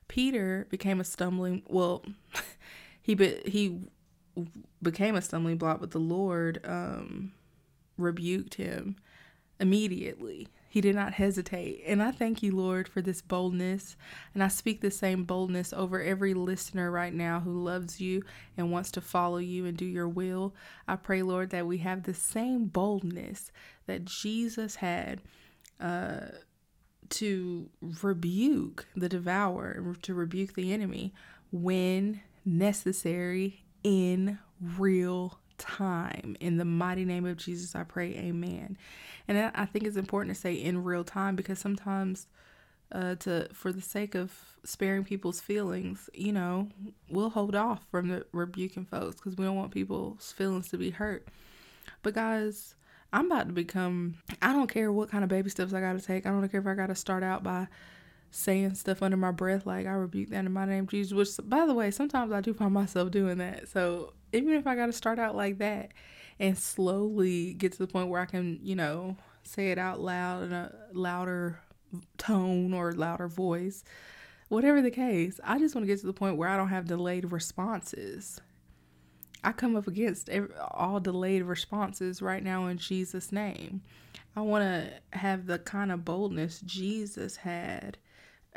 Peter 0.08 0.66
became 0.70 1.00
a 1.00 1.04
stumbling 1.04 1.62
well 1.68 2.02
he 3.02 3.14
be, 3.14 3.40
he 3.44 3.82
became 4.82 5.14
a 5.14 5.22
stumbling 5.22 5.58
block 5.58 5.80
but 5.80 5.90
the 5.90 5.98
Lord 5.98 6.60
um 6.64 7.32
rebuked 7.98 8.54
him 8.54 8.96
immediately 9.60 10.48
he 10.68 10.80
did 10.80 10.94
not 10.94 11.14
hesitate. 11.14 11.82
And 11.86 12.02
I 12.02 12.10
thank 12.10 12.42
you, 12.42 12.54
Lord, 12.54 12.88
for 12.88 13.00
this 13.00 13.22
boldness. 13.22 13.96
And 14.34 14.42
I 14.42 14.48
speak 14.48 14.80
the 14.80 14.90
same 14.90 15.24
boldness 15.24 15.72
over 15.72 16.02
every 16.02 16.34
listener 16.34 16.90
right 16.90 17.14
now 17.14 17.40
who 17.40 17.64
loves 17.64 18.00
you 18.00 18.22
and 18.56 18.70
wants 18.70 18.90
to 18.92 19.00
follow 19.00 19.38
you 19.38 19.64
and 19.64 19.76
do 19.76 19.86
your 19.86 20.08
will. 20.08 20.54
I 20.86 20.96
pray, 20.96 21.22
Lord, 21.22 21.50
that 21.50 21.66
we 21.66 21.78
have 21.78 22.02
the 22.02 22.14
same 22.14 22.66
boldness 22.66 23.50
that 23.86 24.04
Jesus 24.04 24.76
had 24.76 25.22
uh, 25.80 26.20
to 27.10 27.70
rebuke 28.02 28.86
the 28.94 29.08
devourer, 29.08 29.96
to 30.02 30.14
rebuke 30.14 30.54
the 30.54 30.72
enemy 30.72 31.14
when 31.50 32.20
necessary 32.44 33.64
in 33.82 34.38
real 34.60 35.38
time. 35.56 36.36
In 36.40 36.56
the 36.56 36.64
mighty 36.64 37.04
name 37.04 37.24
of 37.24 37.36
Jesus, 37.36 37.74
I 37.74 37.84
pray, 37.84 38.14
amen. 38.16 38.76
And 39.28 39.52
I 39.54 39.66
think 39.66 39.84
it's 39.84 39.96
important 39.96 40.34
to 40.34 40.40
say 40.40 40.54
in 40.54 40.82
real 40.82 41.04
time 41.04 41.36
because 41.36 41.58
sometimes 41.58 42.26
uh, 42.90 43.14
to 43.16 43.48
for 43.52 43.72
the 43.72 43.82
sake 43.82 44.14
of 44.14 44.32
sparing 44.64 45.04
people's 45.04 45.40
feelings, 45.40 46.08
you 46.14 46.32
know, 46.32 46.68
we'll 47.10 47.30
hold 47.30 47.54
off 47.54 47.84
from 47.90 48.08
the 48.08 48.26
rebuking 48.32 48.86
folks 48.86 49.16
because 49.16 49.36
we 49.36 49.44
don't 49.44 49.56
want 49.56 49.70
people's 49.70 50.32
feelings 50.32 50.68
to 50.70 50.78
be 50.78 50.90
hurt. 50.90 51.28
But 52.02 52.14
guys, 52.14 52.74
I'm 53.12 53.26
about 53.26 53.48
to 53.48 53.52
become. 53.52 54.14
I 54.40 54.52
don't 54.52 54.70
care 54.70 54.90
what 54.90 55.10
kind 55.10 55.24
of 55.24 55.30
baby 55.30 55.50
steps 55.50 55.74
I 55.74 55.80
got 55.80 55.98
to 55.98 56.04
take. 56.04 56.26
I 56.26 56.30
don't 56.30 56.48
care 56.48 56.60
if 56.60 56.66
I 56.66 56.74
got 56.74 56.86
to 56.86 56.94
start 56.94 57.22
out 57.22 57.42
by 57.42 57.68
saying 58.30 58.74
stuff 58.74 59.02
under 59.02 59.16
my 59.16 59.30
breath 59.30 59.64
like 59.64 59.86
I 59.86 59.92
rebuke 59.92 60.30
that 60.30 60.44
in 60.44 60.52
my 60.52 60.64
name 60.64 60.86
Jesus. 60.86 61.12
Which, 61.12 61.28
by 61.48 61.66
the 61.66 61.74
way, 61.74 61.90
sometimes 61.90 62.32
I 62.32 62.40
do 62.40 62.54
find 62.54 62.72
myself 62.72 63.10
doing 63.10 63.38
that. 63.38 63.68
So 63.68 64.14
even 64.32 64.54
if 64.54 64.66
I 64.66 64.74
got 64.74 64.86
to 64.86 64.92
start 64.92 65.18
out 65.18 65.36
like 65.36 65.58
that, 65.58 65.92
and 66.40 66.56
slowly 66.56 67.54
get 67.54 67.72
to 67.72 67.78
the 67.78 67.86
point 67.86 68.08
where 68.08 68.20
I 68.20 68.26
can, 68.26 68.60
you 68.62 68.76
know, 68.76 69.16
say 69.42 69.70
it 69.70 69.78
out 69.78 70.00
loud 70.00 70.44
in 70.44 70.52
a 70.52 70.72
louder 70.92 71.60
tone 72.16 72.74
or 72.74 72.92
louder 72.92 73.28
voice. 73.28 73.84
Whatever 74.48 74.80
the 74.80 74.90
case, 74.90 75.40
I 75.44 75.58
just 75.58 75.74
want 75.74 75.82
to 75.82 75.92
get 75.92 76.00
to 76.00 76.06
the 76.06 76.12
point 76.12 76.36
where 76.36 76.48
I 76.48 76.56
don't 76.56 76.68
have 76.68 76.86
delayed 76.86 77.32
responses. 77.32 78.40
I 79.44 79.52
come 79.52 79.76
up 79.76 79.86
against 79.86 80.28
every, 80.28 80.50
all 80.56 81.00
delayed 81.00 81.42
responses 81.42 82.22
right 82.22 82.42
now 82.42 82.66
in 82.66 82.78
Jesus' 82.78 83.30
name. 83.30 83.82
I 84.36 84.40
want 84.40 84.62
to 84.62 85.18
have 85.18 85.46
the 85.46 85.58
kind 85.58 85.92
of 85.92 86.04
boldness 86.04 86.60
Jesus 86.60 87.36
had, 87.36 87.98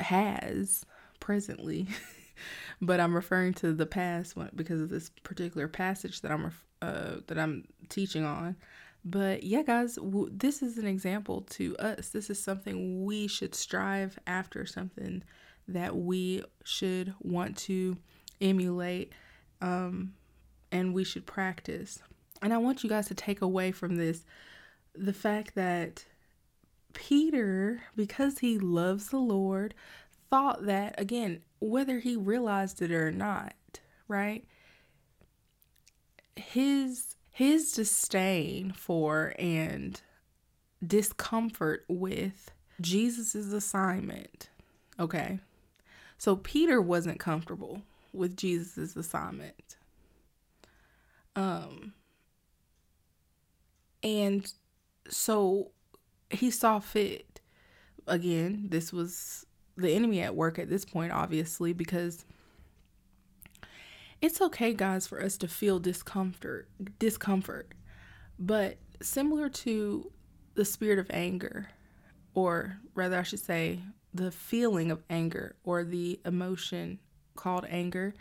has 0.00 0.84
presently, 1.20 1.88
but 2.80 3.00
I'm 3.00 3.14
referring 3.14 3.54
to 3.54 3.72
the 3.72 3.86
past 3.86 4.36
because 4.56 4.80
of 4.80 4.88
this 4.88 5.10
particular 5.22 5.68
passage 5.68 6.20
that 6.22 6.30
I'm 6.30 6.52
uh, 6.82 7.20
that 7.28 7.38
I'm 7.38 7.64
teaching 7.88 8.24
on. 8.24 8.56
But 9.04 9.42
yeah, 9.42 9.62
guys, 9.62 9.94
w- 9.96 10.30
this 10.30 10.62
is 10.62 10.78
an 10.78 10.86
example 10.86 11.42
to 11.50 11.76
us. 11.78 12.08
This 12.10 12.28
is 12.28 12.42
something 12.42 13.04
we 13.04 13.26
should 13.26 13.54
strive 13.54 14.18
after, 14.26 14.66
something 14.66 15.22
that 15.68 15.96
we 15.96 16.44
should 16.64 17.14
want 17.20 17.56
to 17.56 17.96
emulate, 18.40 19.12
um, 19.60 20.14
and 20.70 20.92
we 20.92 21.04
should 21.04 21.26
practice. 21.26 22.00
And 22.42 22.52
I 22.52 22.58
want 22.58 22.82
you 22.82 22.90
guys 22.90 23.06
to 23.06 23.14
take 23.14 23.40
away 23.40 23.72
from 23.72 23.96
this 23.96 24.24
the 24.94 25.12
fact 25.12 25.54
that 25.54 26.04
Peter, 26.92 27.80
because 27.96 28.40
he 28.40 28.58
loves 28.58 29.08
the 29.08 29.18
Lord, 29.18 29.74
thought 30.30 30.66
that, 30.66 30.94
again, 30.98 31.42
whether 31.60 32.00
he 32.00 32.16
realized 32.16 32.82
it 32.82 32.90
or 32.90 33.10
not, 33.10 33.54
right? 34.08 34.44
His 36.36 37.16
his 37.30 37.72
disdain 37.72 38.72
for 38.72 39.34
and 39.38 40.00
discomfort 40.86 41.84
with 41.88 42.50
Jesus's 42.80 43.52
assignment. 43.52 44.50
Okay. 45.00 45.38
So 46.18 46.36
Peter 46.36 46.80
wasn't 46.80 47.18
comfortable 47.18 47.82
with 48.12 48.36
Jesus's 48.36 48.96
assignment. 48.96 49.76
Um 51.34 51.94
and 54.02 54.52
so 55.08 55.70
he 56.30 56.50
saw 56.50 56.80
fit 56.80 57.40
again, 58.06 58.66
this 58.68 58.92
was 58.92 59.46
the 59.76 59.92
enemy 59.94 60.20
at 60.20 60.34
work 60.36 60.58
at 60.58 60.68
this 60.68 60.84
point 60.84 61.12
obviously 61.12 61.72
because 61.72 62.26
it's 64.22 64.40
okay 64.40 64.72
guys 64.72 65.06
for 65.06 65.22
us 65.22 65.36
to 65.36 65.46
feel 65.46 65.78
discomfort 65.78 66.68
discomfort 66.98 67.72
but 68.38 68.78
similar 69.02 69.50
to 69.50 70.10
the 70.54 70.64
spirit 70.64 70.98
of 70.98 71.06
anger 71.10 71.68
or 72.34 72.78
rather 72.94 73.18
i 73.18 73.22
should 73.22 73.40
say 73.40 73.78
the 74.14 74.30
feeling 74.30 74.90
of 74.90 75.02
anger 75.08 75.56
or 75.64 75.84
the 75.84 76.20
emotion 76.24 76.98
called 77.34 77.66
anger. 77.68 78.14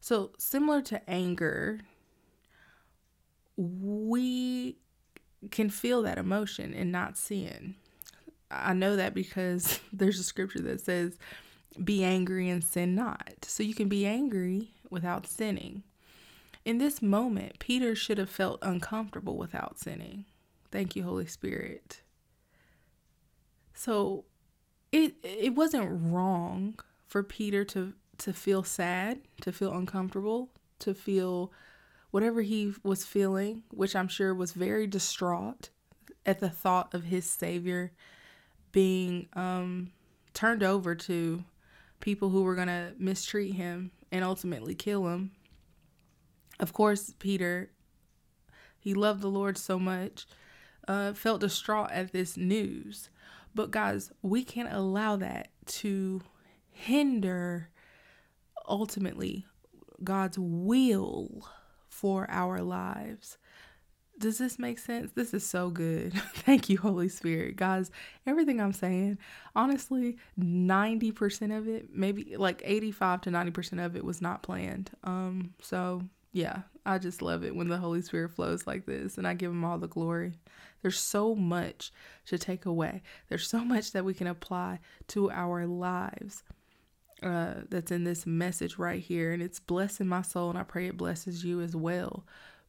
So 0.00 0.32
similar 0.38 0.82
to 0.82 1.10
anger 1.10 1.80
we 3.56 4.76
can 5.50 5.68
feel 5.68 6.02
that 6.02 6.16
emotion 6.16 6.72
and 6.72 6.92
not 6.92 7.16
sin. 7.16 7.74
I 8.50 8.72
know 8.72 8.96
that 8.96 9.14
because 9.14 9.80
there's 9.92 10.18
a 10.18 10.24
scripture 10.24 10.60
that 10.60 10.80
says 10.80 11.18
be 11.82 12.02
angry 12.02 12.48
and 12.48 12.62
sin 12.62 12.94
not. 12.94 13.44
So 13.44 13.62
you 13.62 13.74
can 13.74 13.88
be 13.88 14.06
angry 14.06 14.72
without 14.90 15.26
sinning. 15.26 15.82
In 16.64 16.78
this 16.78 17.00
moment, 17.00 17.58
Peter 17.58 17.94
should 17.94 18.18
have 18.18 18.30
felt 18.30 18.58
uncomfortable 18.62 19.36
without 19.36 19.78
sinning. 19.78 20.26
Thank 20.70 20.94
you, 20.96 21.02
Holy 21.02 21.26
Spirit. 21.26 22.02
So 23.74 24.24
it 24.92 25.14
it 25.22 25.54
wasn't 25.54 25.88
wrong 25.90 26.78
for 27.06 27.22
Peter 27.22 27.64
to 27.66 27.94
to 28.18 28.32
feel 28.32 28.62
sad, 28.62 29.20
to 29.40 29.52
feel 29.52 29.72
uncomfortable, 29.72 30.50
to 30.80 30.92
feel 30.92 31.52
whatever 32.10 32.42
he 32.42 32.74
was 32.82 33.04
feeling, 33.04 33.62
which 33.70 33.94
I'm 33.94 34.08
sure 34.08 34.34
was 34.34 34.52
very 34.52 34.86
distraught 34.86 35.70
at 36.26 36.40
the 36.40 36.50
thought 36.50 36.92
of 36.94 37.04
his 37.04 37.24
savior 37.24 37.92
being 38.72 39.28
um, 39.34 39.92
turned 40.34 40.62
over 40.62 40.94
to 40.94 41.44
people 42.00 42.30
who 42.30 42.42
were 42.42 42.54
going 42.54 42.68
to 42.68 42.92
mistreat 42.98 43.54
him 43.54 43.90
and 44.10 44.24
ultimately 44.24 44.74
kill 44.74 45.08
him. 45.08 45.32
Of 46.60 46.72
course, 46.72 47.14
Peter, 47.18 47.70
he 48.78 48.94
loved 48.94 49.20
the 49.20 49.28
Lord 49.28 49.56
so 49.56 49.78
much, 49.78 50.26
uh, 50.86 51.12
felt 51.12 51.40
distraught 51.40 51.90
at 51.92 52.12
this 52.12 52.36
news. 52.36 53.10
But 53.54 53.70
guys, 53.70 54.10
we 54.22 54.44
can't 54.44 54.72
allow 54.72 55.16
that 55.16 55.48
to 55.66 56.22
hinder 56.70 57.70
ultimately 58.68 59.46
God's 60.02 60.38
will 60.38 61.48
for 61.88 62.26
our 62.30 62.60
lives. 62.62 63.38
Does 64.18 64.38
this 64.38 64.58
make 64.58 64.78
sense? 64.78 65.12
This 65.14 65.32
is 65.32 65.46
so 65.46 65.70
good. 65.70 66.12
Thank 66.34 66.68
you, 66.68 66.78
Holy 66.78 67.08
Spirit. 67.08 67.56
Guys, 67.56 67.90
everything 68.26 68.60
I'm 68.60 68.72
saying, 68.72 69.18
honestly, 69.54 70.16
90% 70.38 71.56
of 71.56 71.68
it, 71.68 71.90
maybe 71.94 72.36
like 72.36 72.60
85 72.64 73.20
to 73.22 73.30
90% 73.30 73.84
of 73.84 73.94
it 73.94 74.04
was 74.04 74.20
not 74.20 74.42
planned. 74.42 74.90
Um, 75.04 75.54
so 75.62 76.02
yeah, 76.32 76.62
I 76.84 76.98
just 76.98 77.22
love 77.22 77.44
it 77.44 77.54
when 77.54 77.68
the 77.68 77.78
Holy 77.78 78.02
Spirit 78.02 78.32
flows 78.32 78.66
like 78.66 78.86
this 78.86 79.18
and 79.18 79.26
I 79.26 79.34
give 79.34 79.50
him 79.50 79.64
all 79.64 79.78
the 79.78 79.88
glory. 79.88 80.32
There's 80.82 80.98
so 80.98 81.34
much 81.34 81.92
to 82.26 82.38
take 82.38 82.66
away. 82.66 83.02
There's 83.28 83.48
so 83.48 83.64
much 83.64 83.92
that 83.92 84.04
we 84.04 84.14
can 84.14 84.26
apply 84.26 84.80
to 85.08 85.30
our 85.30 85.66
lives. 85.66 86.42
Uh, 87.20 87.54
that's 87.68 87.90
in 87.90 88.04
this 88.04 88.26
message 88.26 88.78
right 88.78 89.02
here, 89.02 89.32
and 89.32 89.42
it's 89.42 89.58
blessing 89.58 90.06
my 90.06 90.22
soul, 90.22 90.50
and 90.50 90.58
I 90.58 90.62
pray 90.62 90.86
it 90.86 90.96
blesses 90.96 91.44
you 91.44 91.60
as 91.60 91.74
well. 91.74 92.24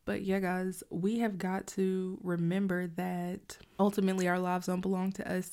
But 0.10 0.24
yeah, 0.24 0.40
guys, 0.40 0.84
we 0.90 1.20
have 1.20 1.38
got 1.38 1.68
to 1.68 2.18
remember 2.24 2.88
that 2.96 3.60
ultimately 3.80 4.28
our 4.28 4.40
lives 4.40 4.66
don't 4.66 4.82
belong 4.82 5.12
to 5.12 5.32
us. 5.32 5.52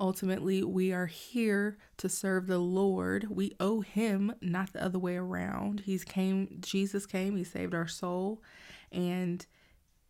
Ultimately, 0.00 0.64
we 0.64 0.90
are 0.94 1.04
here 1.04 1.76
to 1.98 2.08
serve 2.08 2.46
the 2.46 2.56
Lord. 2.56 3.26
We 3.28 3.52
owe 3.60 3.82
him, 3.82 4.32
not 4.40 4.72
the 4.72 4.82
other 4.82 4.98
way 4.98 5.16
around. 5.16 5.80
He's 5.80 6.02
came 6.02 6.56
Jesus 6.62 7.04
came, 7.04 7.36
he 7.36 7.44
saved 7.44 7.74
our 7.74 7.86
soul, 7.86 8.40
and 8.90 9.44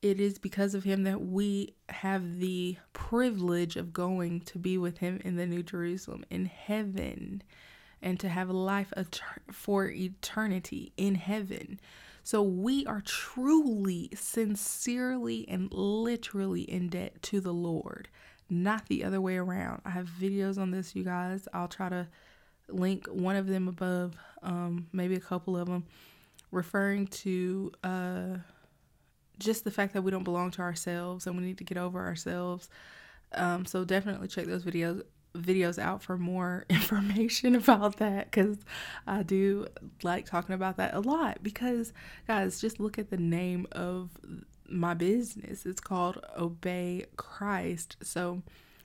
it 0.03 0.21
is 0.21 0.39
because 0.39 0.77
of 0.77 0.85
him 0.85 1.03
that 1.03 1.23
we 1.23 1.75
have 1.89 2.39
the 2.39 2.77
privilege 2.93 3.75
of 3.75 3.93
going 3.93 4.43
to 4.43 4.59
be 4.61 4.79
with 4.79 4.99
him 4.99 5.21
in 5.25 5.35
the 5.35 5.47
New 5.47 5.65
Jerusalem 5.65 6.25
in 6.31 6.47
heaven 6.47 7.43
and 8.01 8.21
to 8.21 8.29
have 8.29 8.51
life 8.51 8.93
for 9.51 9.89
eternity 9.89 10.93
in 10.97 11.17
heaven. 11.17 11.81
So 12.25 12.43
we 12.43 12.87
are 12.87 13.03
truly, 13.03 14.09
sincerely, 14.15 15.47
and 15.47 15.71
literally 15.71 16.63
in 16.63 16.89
debt 16.89 17.23
to 17.25 17.39
the 17.39 17.53
Lord, 17.53 18.09
not 18.49 18.87
the 18.87 19.05
other 19.05 19.21
way 19.21 19.37
around. 19.37 19.83
I 19.85 19.91
have 19.91 20.09
videos 20.09 20.57
on 20.57 20.71
this, 20.71 20.97
you 20.97 21.05
guys. 21.05 21.47
I'll 21.53 21.69
try 21.69 21.91
to 21.91 22.09
link 22.71 23.07
one 23.09 23.37
of 23.37 23.47
them 23.47 23.69
above, 23.69 24.17
um, 24.43 24.87
maybe 24.91 25.17
a 25.17 25.21
couple 25.21 25.55
of 25.55 25.69
them, 25.69 25.85
referring 26.51 27.09
to 27.09 27.71
uh, 27.85 28.37
just 29.39 29.65
the 29.65 29.71
fact 29.71 29.93
that 29.93 30.01
we 30.01 30.11
don't 30.11 30.25
belong 30.25 30.51
to 30.53 30.63
ourselves 30.63 31.27
and 31.27 31.37
we 31.37 31.45
need 31.45 31.59
to 31.59 31.65
get 31.65 31.77
over 31.77 32.03
ourselves. 32.03 32.71
Um, 33.35 33.67
so 33.67 33.85
definitely 33.85 34.29
check 34.29 34.47
those 34.47 34.65
videos 34.65 35.03
videos 35.37 35.79
out 35.79 36.03
for 36.03 36.17
more 36.17 36.65
information 36.71 37.55
about 37.55 37.97
that 37.99 38.31
because 38.31 38.59
I 39.07 39.23
do 39.23 39.67
like 40.03 40.27
talking 40.27 40.55
about 40.55 40.77
that 40.79 40.95
a 40.95 41.01
lot. 41.01 41.43
Because, 41.43 41.93
guys, 42.27 42.61
just 42.61 42.81
look 42.81 42.99
at 42.99 43.11
the 43.11 43.17
name 43.17 43.67
of 43.73 44.11
my 44.69 44.95
business. 44.95 45.67
It's 45.67 45.81
called 45.81 46.25
Obey 46.37 47.07
Christ. 47.17 47.97
So, 48.03 48.43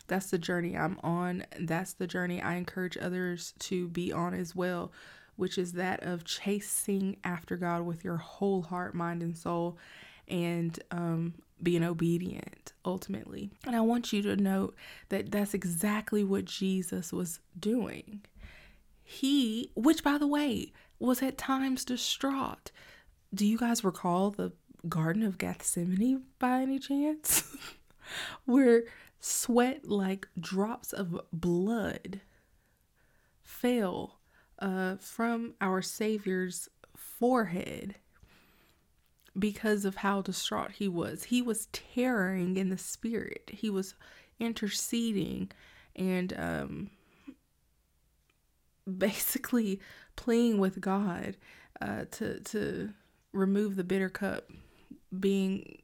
that's 0.09 0.31
the 0.31 0.39
journey 0.39 0.75
I'm 0.75 0.99
on. 1.03 1.45
That's 1.59 1.93
the 1.93 2.07
journey 2.07 2.41
I 2.41 2.55
encourage 2.55 2.97
others 2.97 3.53
to 3.59 3.87
be 3.87 4.11
on 4.11 4.33
as 4.33 4.55
well, 4.55 4.91
which 5.35 5.57
is 5.57 5.73
that 5.73 6.03
of 6.03 6.25
chasing 6.25 7.17
after 7.23 7.55
God 7.55 7.83
with 7.83 8.03
your 8.03 8.17
whole 8.17 8.63
heart, 8.63 8.95
mind, 8.95 9.21
and 9.21 9.37
soul. 9.37 9.77
And 10.27 10.77
um, 10.91 11.35
being 11.61 11.83
obedient 11.83 12.73
ultimately. 12.85 13.51
And 13.65 13.75
I 13.75 13.81
want 13.81 14.13
you 14.13 14.21
to 14.23 14.35
note 14.35 14.75
that 15.09 15.31
that's 15.31 15.53
exactly 15.53 16.23
what 16.23 16.45
Jesus 16.45 17.11
was 17.11 17.39
doing. 17.59 18.21
He, 19.03 19.71
which 19.75 20.03
by 20.03 20.17
the 20.17 20.27
way, 20.27 20.71
was 20.99 21.21
at 21.21 21.37
times 21.37 21.85
distraught. 21.85 22.71
Do 23.33 23.45
you 23.45 23.57
guys 23.57 23.83
recall 23.83 24.31
the 24.31 24.51
Garden 24.87 25.23
of 25.23 25.37
Gethsemane 25.37 26.23
by 26.39 26.61
any 26.61 26.79
chance? 26.79 27.43
Where 28.45 28.83
sweat 29.19 29.87
like 29.87 30.27
drops 30.39 30.93
of 30.93 31.19
blood 31.33 32.21
fell 33.43 34.19
uh, 34.59 34.95
from 34.97 35.53
our 35.59 35.81
Savior's 35.81 36.69
forehead 36.95 37.95
because 39.37 39.85
of 39.85 39.97
how 39.97 40.21
distraught 40.21 40.71
he 40.71 40.87
was. 40.87 41.25
He 41.25 41.41
was 41.41 41.67
tearing 41.71 42.57
in 42.57 42.69
the 42.69 42.77
spirit. 42.77 43.49
He 43.53 43.69
was 43.69 43.95
interceding 44.39 45.51
and 45.95 46.33
um, 46.37 46.89
basically 48.97 49.79
pleading 50.15 50.59
with 50.59 50.81
God 50.81 51.37
uh, 51.81 52.05
to 52.11 52.39
to 52.39 52.89
remove 53.31 53.75
the 53.75 53.83
bitter 53.83 54.09
cup, 54.09 54.49
being 55.17 55.81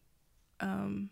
um, 0.59 1.09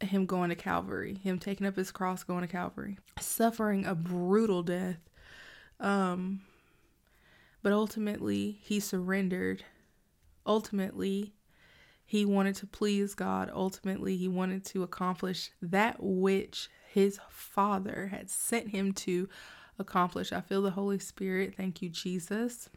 him 0.00 0.26
going 0.26 0.50
to 0.50 0.56
Calvary, 0.56 1.14
him 1.22 1.38
taking 1.38 1.66
up 1.66 1.76
his 1.76 1.92
cross, 1.92 2.24
going 2.24 2.42
to 2.42 2.48
Calvary, 2.48 2.98
suffering 3.18 3.84
a 3.86 3.94
brutal 3.94 4.62
death. 4.62 4.98
Um, 5.78 6.42
but 7.62 7.72
ultimately, 7.72 8.58
he 8.62 8.80
surrendered. 8.80 9.64
Ultimately, 10.46 11.34
he 12.04 12.24
wanted 12.24 12.56
to 12.56 12.66
please 12.66 13.14
God. 13.14 13.50
Ultimately, 13.54 14.16
he 14.16 14.28
wanted 14.28 14.64
to 14.66 14.82
accomplish 14.82 15.50
that 15.62 15.96
which 16.00 16.68
his 16.88 17.20
Father 17.28 18.08
had 18.10 18.28
sent 18.28 18.70
him 18.70 18.92
to 18.92 19.28
accomplish. 19.78 20.32
I 20.32 20.40
feel 20.40 20.62
the 20.62 20.70
Holy 20.70 20.98
Spirit. 20.98 21.54
Thank 21.56 21.82
you, 21.82 21.88
Jesus. 21.88 22.68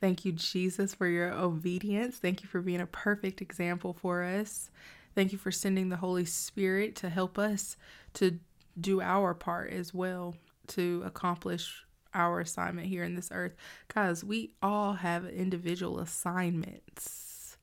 Thank 0.00 0.24
you, 0.24 0.32
Jesus, 0.32 0.94
for 0.94 1.06
your 1.06 1.32
obedience. 1.32 2.18
Thank 2.18 2.42
you 2.42 2.48
for 2.48 2.60
being 2.60 2.80
a 2.80 2.86
perfect 2.86 3.42
example 3.42 3.92
for 3.92 4.22
us. 4.22 4.70
Thank 5.14 5.32
you 5.32 5.38
for 5.38 5.50
sending 5.50 5.88
the 5.88 5.96
Holy 5.96 6.24
Spirit 6.24 6.96
to 6.96 7.10
help 7.10 7.38
us 7.38 7.76
to 8.14 8.38
do 8.80 9.00
our 9.00 9.34
part 9.34 9.72
as 9.72 9.92
well 9.92 10.36
to 10.68 11.02
accomplish 11.04 11.84
our 12.14 12.40
assignment 12.40 12.88
here 12.88 13.04
in 13.04 13.14
this 13.14 13.30
earth. 13.32 13.54
Guys, 13.92 14.24
we 14.24 14.52
all 14.62 14.94
have 14.94 15.26
individual 15.26 16.00
assignments. 16.00 17.56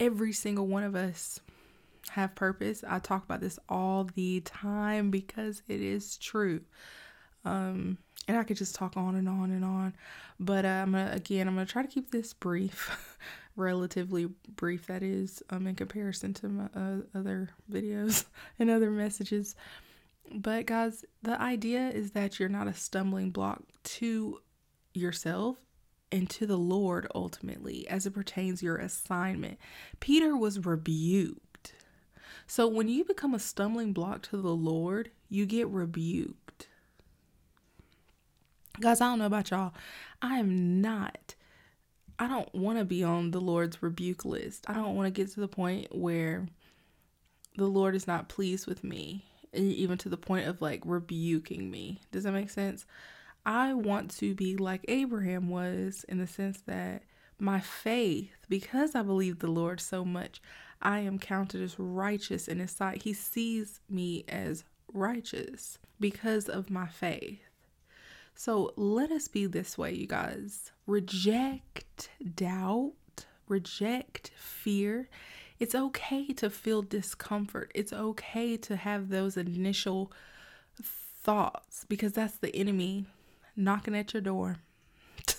Every 0.00 0.32
single 0.32 0.66
one 0.66 0.82
of 0.84 0.94
us 0.94 1.40
have 2.10 2.34
purpose. 2.34 2.84
I 2.86 2.98
talk 2.98 3.24
about 3.24 3.40
this 3.40 3.58
all 3.68 4.04
the 4.14 4.40
time 4.40 5.10
because 5.10 5.62
it 5.68 5.80
is 5.80 6.18
true. 6.18 6.60
Um, 7.44 7.98
and 8.26 8.38
I 8.38 8.44
could 8.44 8.56
just 8.56 8.74
talk 8.74 8.96
on 8.96 9.14
and 9.16 9.28
on 9.28 9.50
and 9.50 9.64
on. 9.64 9.94
But 10.40 10.64
uh, 10.64 10.68
I'm 10.68 10.92
gonna 10.92 11.10
again, 11.12 11.46
I'm 11.46 11.54
gonna 11.54 11.66
try 11.66 11.82
to 11.82 11.88
keep 11.88 12.10
this 12.10 12.32
brief, 12.32 13.18
relatively 13.56 14.28
brief. 14.56 14.86
That 14.86 15.02
is, 15.02 15.42
um, 15.50 15.66
in 15.66 15.74
comparison 15.74 16.34
to 16.34 16.48
my 16.48 16.64
uh, 16.74 16.96
other 17.14 17.50
videos 17.70 18.24
and 18.58 18.70
other 18.70 18.90
messages. 18.90 19.54
But, 20.32 20.66
guys, 20.66 21.04
the 21.22 21.40
idea 21.40 21.88
is 21.88 22.12
that 22.12 22.38
you're 22.38 22.48
not 22.48 22.68
a 22.68 22.74
stumbling 22.74 23.30
block 23.30 23.62
to 23.84 24.40
yourself 24.92 25.56
and 26.10 26.28
to 26.30 26.46
the 26.46 26.58
Lord 26.58 27.06
ultimately 27.14 27.86
as 27.88 28.06
it 28.06 28.12
pertains 28.12 28.62
your 28.62 28.76
assignment. 28.76 29.58
Peter 30.00 30.36
was 30.36 30.64
rebuked. 30.64 31.74
So 32.46 32.68
when 32.68 32.88
you 32.88 33.04
become 33.04 33.34
a 33.34 33.38
stumbling 33.38 33.92
block 33.92 34.22
to 34.22 34.36
the 34.36 34.54
Lord, 34.54 35.10
you 35.28 35.46
get 35.46 35.68
rebuked. 35.68 36.68
Guys, 38.80 39.00
I 39.00 39.06
don't 39.06 39.18
know 39.18 39.26
about 39.26 39.50
y'all. 39.50 39.74
I 40.20 40.38
am 40.38 40.80
not 40.80 41.34
I 42.18 42.28
don't 42.28 42.54
want 42.54 42.78
to 42.78 42.84
be 42.84 43.02
on 43.02 43.32
the 43.32 43.40
Lord's 43.40 43.82
rebuke 43.82 44.24
list. 44.24 44.66
I 44.68 44.74
don't 44.74 44.94
want 44.94 45.06
to 45.06 45.10
get 45.10 45.32
to 45.32 45.40
the 45.40 45.48
point 45.48 45.88
where 45.94 46.46
the 47.56 47.66
Lord 47.66 47.94
is 47.94 48.06
not 48.06 48.28
pleased 48.28 48.66
with 48.66 48.84
me 48.84 49.24
even 49.54 49.98
to 49.98 50.08
the 50.08 50.16
point 50.16 50.46
of 50.46 50.60
like 50.60 50.82
rebuking 50.84 51.70
me. 51.70 52.00
Does 52.12 52.24
that 52.24 52.32
make 52.32 52.50
sense? 52.50 52.86
I 53.46 53.74
want 53.74 54.10
to 54.18 54.34
be 54.34 54.56
like 54.56 54.84
Abraham 54.88 55.48
was 55.48 56.04
in 56.08 56.18
the 56.18 56.26
sense 56.26 56.62
that 56.66 57.02
my 57.38 57.60
faith, 57.60 58.36
because 58.48 58.94
I 58.94 59.02
believe 59.02 59.38
the 59.38 59.48
Lord 59.48 59.80
so 59.80 60.04
much, 60.04 60.40
I 60.80 61.00
am 61.00 61.18
counted 61.18 61.62
as 61.62 61.78
righteous 61.78 62.48
in 62.48 62.58
His 62.58 62.70
sight. 62.70 63.02
He 63.02 63.12
sees 63.12 63.80
me 63.88 64.24
as 64.28 64.64
righteous 64.92 65.78
because 66.00 66.48
of 66.48 66.70
my 66.70 66.86
faith. 66.86 67.40
So 68.34 68.72
let 68.76 69.10
us 69.10 69.28
be 69.28 69.46
this 69.46 69.78
way, 69.78 69.94
you 69.94 70.06
guys. 70.06 70.72
Reject 70.86 72.10
doubt, 72.34 72.92
reject 73.48 74.32
fear, 74.36 75.08
it's 75.58 75.74
okay 75.74 76.32
to 76.34 76.50
feel 76.50 76.82
discomfort. 76.82 77.70
It's 77.74 77.92
okay 77.92 78.56
to 78.58 78.76
have 78.76 79.08
those 79.08 79.36
initial 79.36 80.10
thoughts 80.80 81.84
because 81.88 82.12
that's 82.12 82.38
the 82.38 82.54
enemy 82.54 83.06
knocking 83.56 83.96
at 83.96 84.12
your 84.12 84.20
door. 84.20 84.56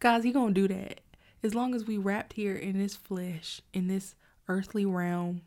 Guys, 0.00 0.24
he 0.24 0.32
gonna 0.32 0.52
do 0.52 0.68
that. 0.68 1.00
As 1.42 1.54
long 1.54 1.74
as 1.74 1.84
we 1.86 1.96
wrapped 1.98 2.34
here 2.34 2.54
in 2.54 2.78
this 2.78 2.94
flesh, 2.96 3.60
in 3.72 3.88
this 3.88 4.14
earthly 4.48 4.86
realm, 4.86 5.42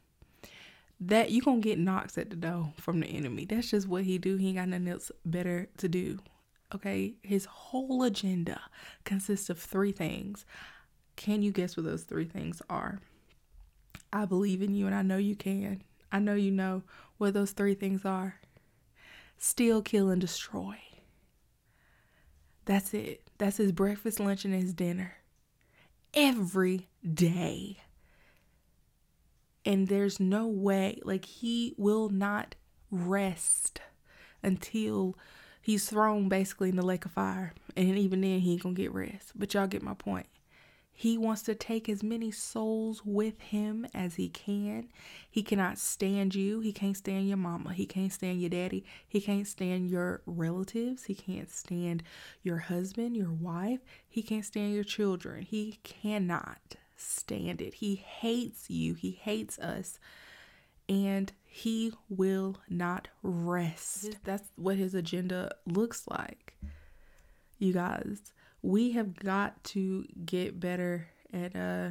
that 0.99 1.31
you 1.31 1.41
gonna 1.41 1.59
get 1.59 1.79
knocks 1.79 2.17
at 2.17 2.29
the 2.29 2.35
door 2.35 2.73
from 2.77 2.99
the 2.99 3.07
enemy. 3.07 3.45
That's 3.45 3.71
just 3.71 3.87
what 3.87 4.03
he 4.03 4.17
do. 4.17 4.37
He 4.37 4.49
ain't 4.49 4.57
got 4.57 4.69
nothing 4.69 4.87
else 4.87 5.11
better 5.25 5.67
to 5.77 5.89
do. 5.89 6.19
Okay, 6.73 7.15
his 7.21 7.45
whole 7.45 8.03
agenda 8.03 8.59
consists 9.03 9.49
of 9.49 9.59
three 9.59 9.91
things. 9.91 10.45
Can 11.15 11.41
you 11.41 11.51
guess 11.51 11.77
what 11.77 11.85
those 11.85 12.03
three 12.03 12.25
things 12.25 12.61
are? 12.69 12.99
I 14.15 14.23
believe 14.23 14.61
in 14.61 14.73
you 14.73 14.85
and 14.85 14.95
I 14.95 15.01
know 15.01 15.17
you 15.17 15.35
can. 15.35 15.83
I 16.09 16.19
know 16.19 16.35
you 16.35 16.49
know 16.49 16.83
what 17.17 17.33
those 17.33 17.51
three 17.51 17.75
things 17.75 18.05
are 18.05 18.39
steal, 19.37 19.81
kill, 19.81 20.09
and 20.09 20.21
destroy. 20.21 20.77
That's 22.63 22.93
it. 22.93 23.29
That's 23.37 23.57
his 23.57 23.73
breakfast, 23.73 24.21
lunch, 24.21 24.45
and 24.45 24.53
his 24.53 24.73
dinner. 24.73 25.17
Every 26.13 26.87
day. 27.03 27.79
And 29.65 29.89
there's 29.89 30.17
no 30.17 30.47
way, 30.47 31.01
like, 31.03 31.25
he 31.25 31.75
will 31.77 32.07
not 32.07 32.55
rest 32.89 33.81
until 34.41 35.17
he's 35.61 35.89
thrown 35.89 36.29
basically 36.29 36.69
in 36.69 36.77
the 36.77 36.85
lake 36.85 37.03
of 37.03 37.11
fire. 37.11 37.53
And 37.75 37.97
even 37.97 38.21
then, 38.21 38.39
he 38.39 38.53
ain't 38.53 38.63
gonna 38.63 38.75
get 38.75 38.93
rest. 38.93 39.33
But 39.35 39.53
y'all 39.53 39.67
get 39.67 39.83
my 39.83 39.95
point. 39.95 40.27
He 40.97 41.17
wants 41.17 41.41
to 41.43 41.55
take 41.55 41.89
as 41.89 42.01
many 42.01 42.31
souls 42.31 43.01
with 43.03 43.41
him 43.41 43.85
as 43.93 44.15
he 44.15 44.29
can. 44.29 44.87
He 45.29 45.43
cannot 45.43 45.77
stand 45.77 46.33
you. 46.33 46.61
He 46.61 46.71
can't 46.71 46.95
stand 46.95 47.27
your 47.27 47.35
mama. 47.35 47.73
He 47.73 47.85
can't 47.85 48.13
stand 48.13 48.39
your 48.39 48.49
daddy. 48.49 48.85
He 49.05 49.19
can't 49.19 49.45
stand 49.45 49.91
your 49.91 50.21
relatives. 50.25 51.03
He 51.03 51.13
can't 51.13 51.51
stand 51.51 52.01
your 52.43 52.59
husband, 52.59 53.17
your 53.17 53.33
wife. 53.33 53.81
He 54.07 54.23
can't 54.23 54.45
stand 54.45 54.73
your 54.73 54.85
children. 54.85 55.41
He 55.41 55.79
cannot 55.83 56.77
stand 56.95 57.61
it. 57.61 57.75
He 57.75 57.95
hates 57.95 58.69
you. 58.69 58.93
He 58.93 59.11
hates 59.11 59.59
us. 59.59 59.99
And 60.87 61.33
he 61.43 61.91
will 62.07 62.59
not 62.69 63.09
rest. 63.21 64.17
That's 64.23 64.47
what 64.55 64.77
his 64.77 64.95
agenda 64.95 65.55
looks 65.65 66.07
like. 66.07 66.53
You 67.59 67.73
guys, 67.73 68.33
we 68.65 68.91
have 68.93 69.15
got 69.15 69.63
to 69.63 70.05
get 70.25 70.59
better 70.59 71.07
at 71.31 71.55
uh 71.55 71.89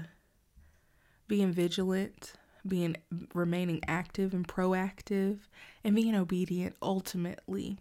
being 1.29 1.53
vigilant, 1.53 2.35
being 2.67 2.97
remaining 3.33 3.81
active 3.87 4.35
and 4.35 4.47
proactive 4.47 5.39
and 5.83 5.95
being 5.95 6.15
obedient 6.15 6.77
ultimately. 6.83 7.79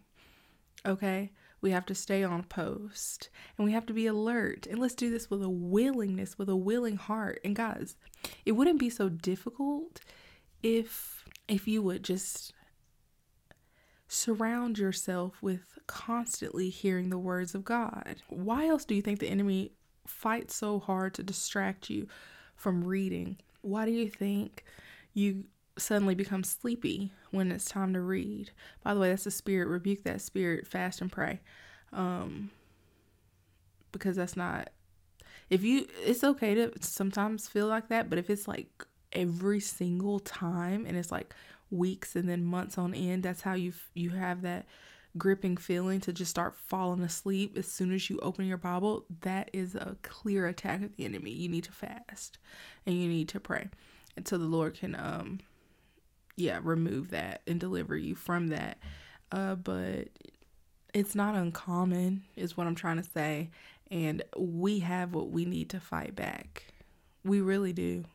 Okay? 0.85 1.31
We 1.59 1.71
have 1.71 1.85
to 1.87 1.95
stay 1.95 2.23
on 2.23 2.43
post 2.43 3.29
and 3.57 3.65
we 3.65 3.73
have 3.73 3.85
to 3.87 3.93
be 3.93 4.07
alert. 4.07 4.67
And 4.69 4.79
let's 4.79 4.95
do 4.95 5.09
this 5.09 5.29
with 5.29 5.41
a 5.41 5.49
willingness, 5.49 6.37
with 6.37 6.47
a 6.47 6.55
willing 6.55 6.95
heart. 6.95 7.39
And 7.43 7.55
guys, 7.55 7.97
it 8.45 8.53
wouldn't 8.53 8.79
be 8.79 8.89
so 8.89 9.09
difficult 9.09 10.01
if 10.61 11.25
if 11.47 11.67
you 11.67 11.81
would 11.81 12.03
just 12.03 12.53
surround 14.13 14.77
yourself 14.77 15.41
with 15.41 15.79
constantly 15.87 16.69
hearing 16.69 17.09
the 17.09 17.17
words 17.17 17.55
of 17.55 17.63
God. 17.63 18.17
Why 18.29 18.67
else 18.67 18.85
do 18.85 18.93
you 18.93 19.01
think 19.01 19.19
the 19.19 19.29
enemy 19.29 19.71
fights 20.05 20.55
so 20.55 20.79
hard 20.79 21.13
to 21.15 21.23
distract 21.23 21.89
you 21.89 22.07
from 22.55 22.83
reading? 22.83 23.37
Why 23.61 23.85
do 23.85 23.91
you 23.91 24.09
think 24.09 24.63
you 25.13 25.45
suddenly 25.77 26.13
become 26.13 26.43
sleepy 26.43 27.11
when 27.31 27.51
it's 27.51 27.65
time 27.65 27.93
to 27.93 28.01
read? 28.01 28.51
By 28.83 28.93
the 28.93 28.99
way, 28.99 29.09
that's 29.09 29.25
a 29.25 29.31
spirit. 29.31 29.67
Rebuke 29.67 30.03
that 30.03 30.21
spirit, 30.21 30.67
fast 30.67 31.01
and 31.01 31.11
pray. 31.11 31.41
Um, 31.91 32.51
because 33.91 34.15
that's 34.15 34.37
not 34.37 34.69
if 35.49 35.63
you 35.63 35.87
it's 36.03 36.23
okay 36.23 36.55
to 36.55 36.71
sometimes 36.81 37.47
feel 37.47 37.67
like 37.67 37.89
that, 37.89 38.09
but 38.09 38.17
if 38.17 38.29
it's 38.29 38.47
like 38.47 38.85
every 39.11 39.59
single 39.59 40.19
time 40.19 40.85
and 40.85 40.97
it's 40.97 41.11
like 41.11 41.33
weeks 41.73 42.15
and 42.15 42.29
then 42.29 42.43
months 42.43 42.77
on 42.77 42.93
end 42.93 43.23
that's 43.23 43.41
how 43.41 43.53
you 43.53 43.73
you 43.93 44.11
have 44.11 44.41
that 44.41 44.65
gripping 45.17 45.57
feeling 45.57 45.99
to 46.01 46.11
just 46.11 46.31
start 46.31 46.55
falling 46.55 47.01
asleep 47.01 47.57
as 47.57 47.67
soon 47.67 47.93
as 47.93 48.09
you 48.09 48.19
open 48.19 48.45
your 48.45 48.57
bible. 48.57 49.05
That 49.21 49.49
is 49.53 49.75
a 49.75 49.95
clear 50.01 50.47
attack 50.47 50.81
of 50.81 50.95
the 50.95 51.05
enemy. 51.05 51.31
You 51.31 51.49
need 51.49 51.65
to 51.65 51.71
fast 51.71 52.39
and 52.85 52.95
you 52.95 53.07
need 53.07 53.29
to 53.29 53.39
pray 53.39 53.69
until 54.15 54.39
the 54.39 54.45
lord 54.45 54.75
can 54.75 54.95
um 54.95 55.39
yeah 56.35 56.59
remove 56.61 57.09
that 57.11 57.41
and 57.47 57.59
deliver 57.59 57.95
you 57.95 58.15
from 58.15 58.47
that. 58.47 58.77
Uh 59.31 59.55
but 59.55 60.09
it's 60.93 61.15
not 61.15 61.35
uncommon 61.35 62.23
is 62.35 62.55
what 62.57 62.67
i'm 62.67 62.75
trying 62.75 63.01
to 63.01 63.09
say. 63.09 63.49
And 63.91 64.23
we 64.35 64.79
have 64.79 65.13
what 65.13 65.29
we 65.29 65.45
need 65.45 65.69
to 65.69 65.79
fight 65.79 66.15
back. 66.15 66.73
We 67.23 67.41
really 67.41 67.73
do. 67.73 68.05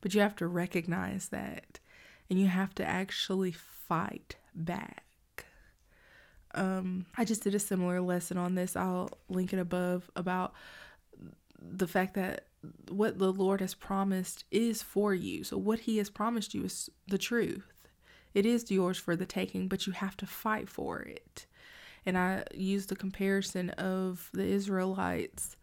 But 0.00 0.14
you 0.14 0.20
have 0.20 0.36
to 0.36 0.46
recognize 0.46 1.30
that 1.30 1.80
and 2.30 2.38
you 2.38 2.46
have 2.46 2.74
to 2.76 2.84
actually 2.84 3.52
fight 3.52 4.36
back. 4.54 5.04
Um, 6.54 7.06
I 7.16 7.24
just 7.24 7.42
did 7.42 7.54
a 7.54 7.58
similar 7.58 8.00
lesson 8.00 8.38
on 8.38 8.54
this. 8.54 8.76
I'll 8.76 9.10
link 9.28 9.52
it 9.52 9.58
above 9.58 10.10
about 10.14 10.54
the 11.60 11.88
fact 11.88 12.14
that 12.14 12.46
what 12.88 13.18
the 13.18 13.32
Lord 13.32 13.60
has 13.60 13.74
promised 13.74 14.44
is 14.50 14.82
for 14.82 15.14
you. 15.14 15.44
So, 15.44 15.58
what 15.58 15.80
He 15.80 15.98
has 15.98 16.10
promised 16.10 16.54
you 16.54 16.64
is 16.64 16.88
the 17.08 17.18
truth. 17.18 17.72
It 18.32 18.46
is 18.46 18.70
yours 18.70 18.98
for 18.98 19.16
the 19.16 19.26
taking, 19.26 19.68
but 19.68 19.86
you 19.86 19.92
have 19.92 20.16
to 20.18 20.26
fight 20.26 20.68
for 20.68 21.00
it. 21.00 21.46
And 22.06 22.18
I 22.18 22.44
used 22.52 22.88
the 22.88 22.96
comparison 22.96 23.70
of 23.70 24.28
the 24.32 24.44
Israelites 24.44 25.56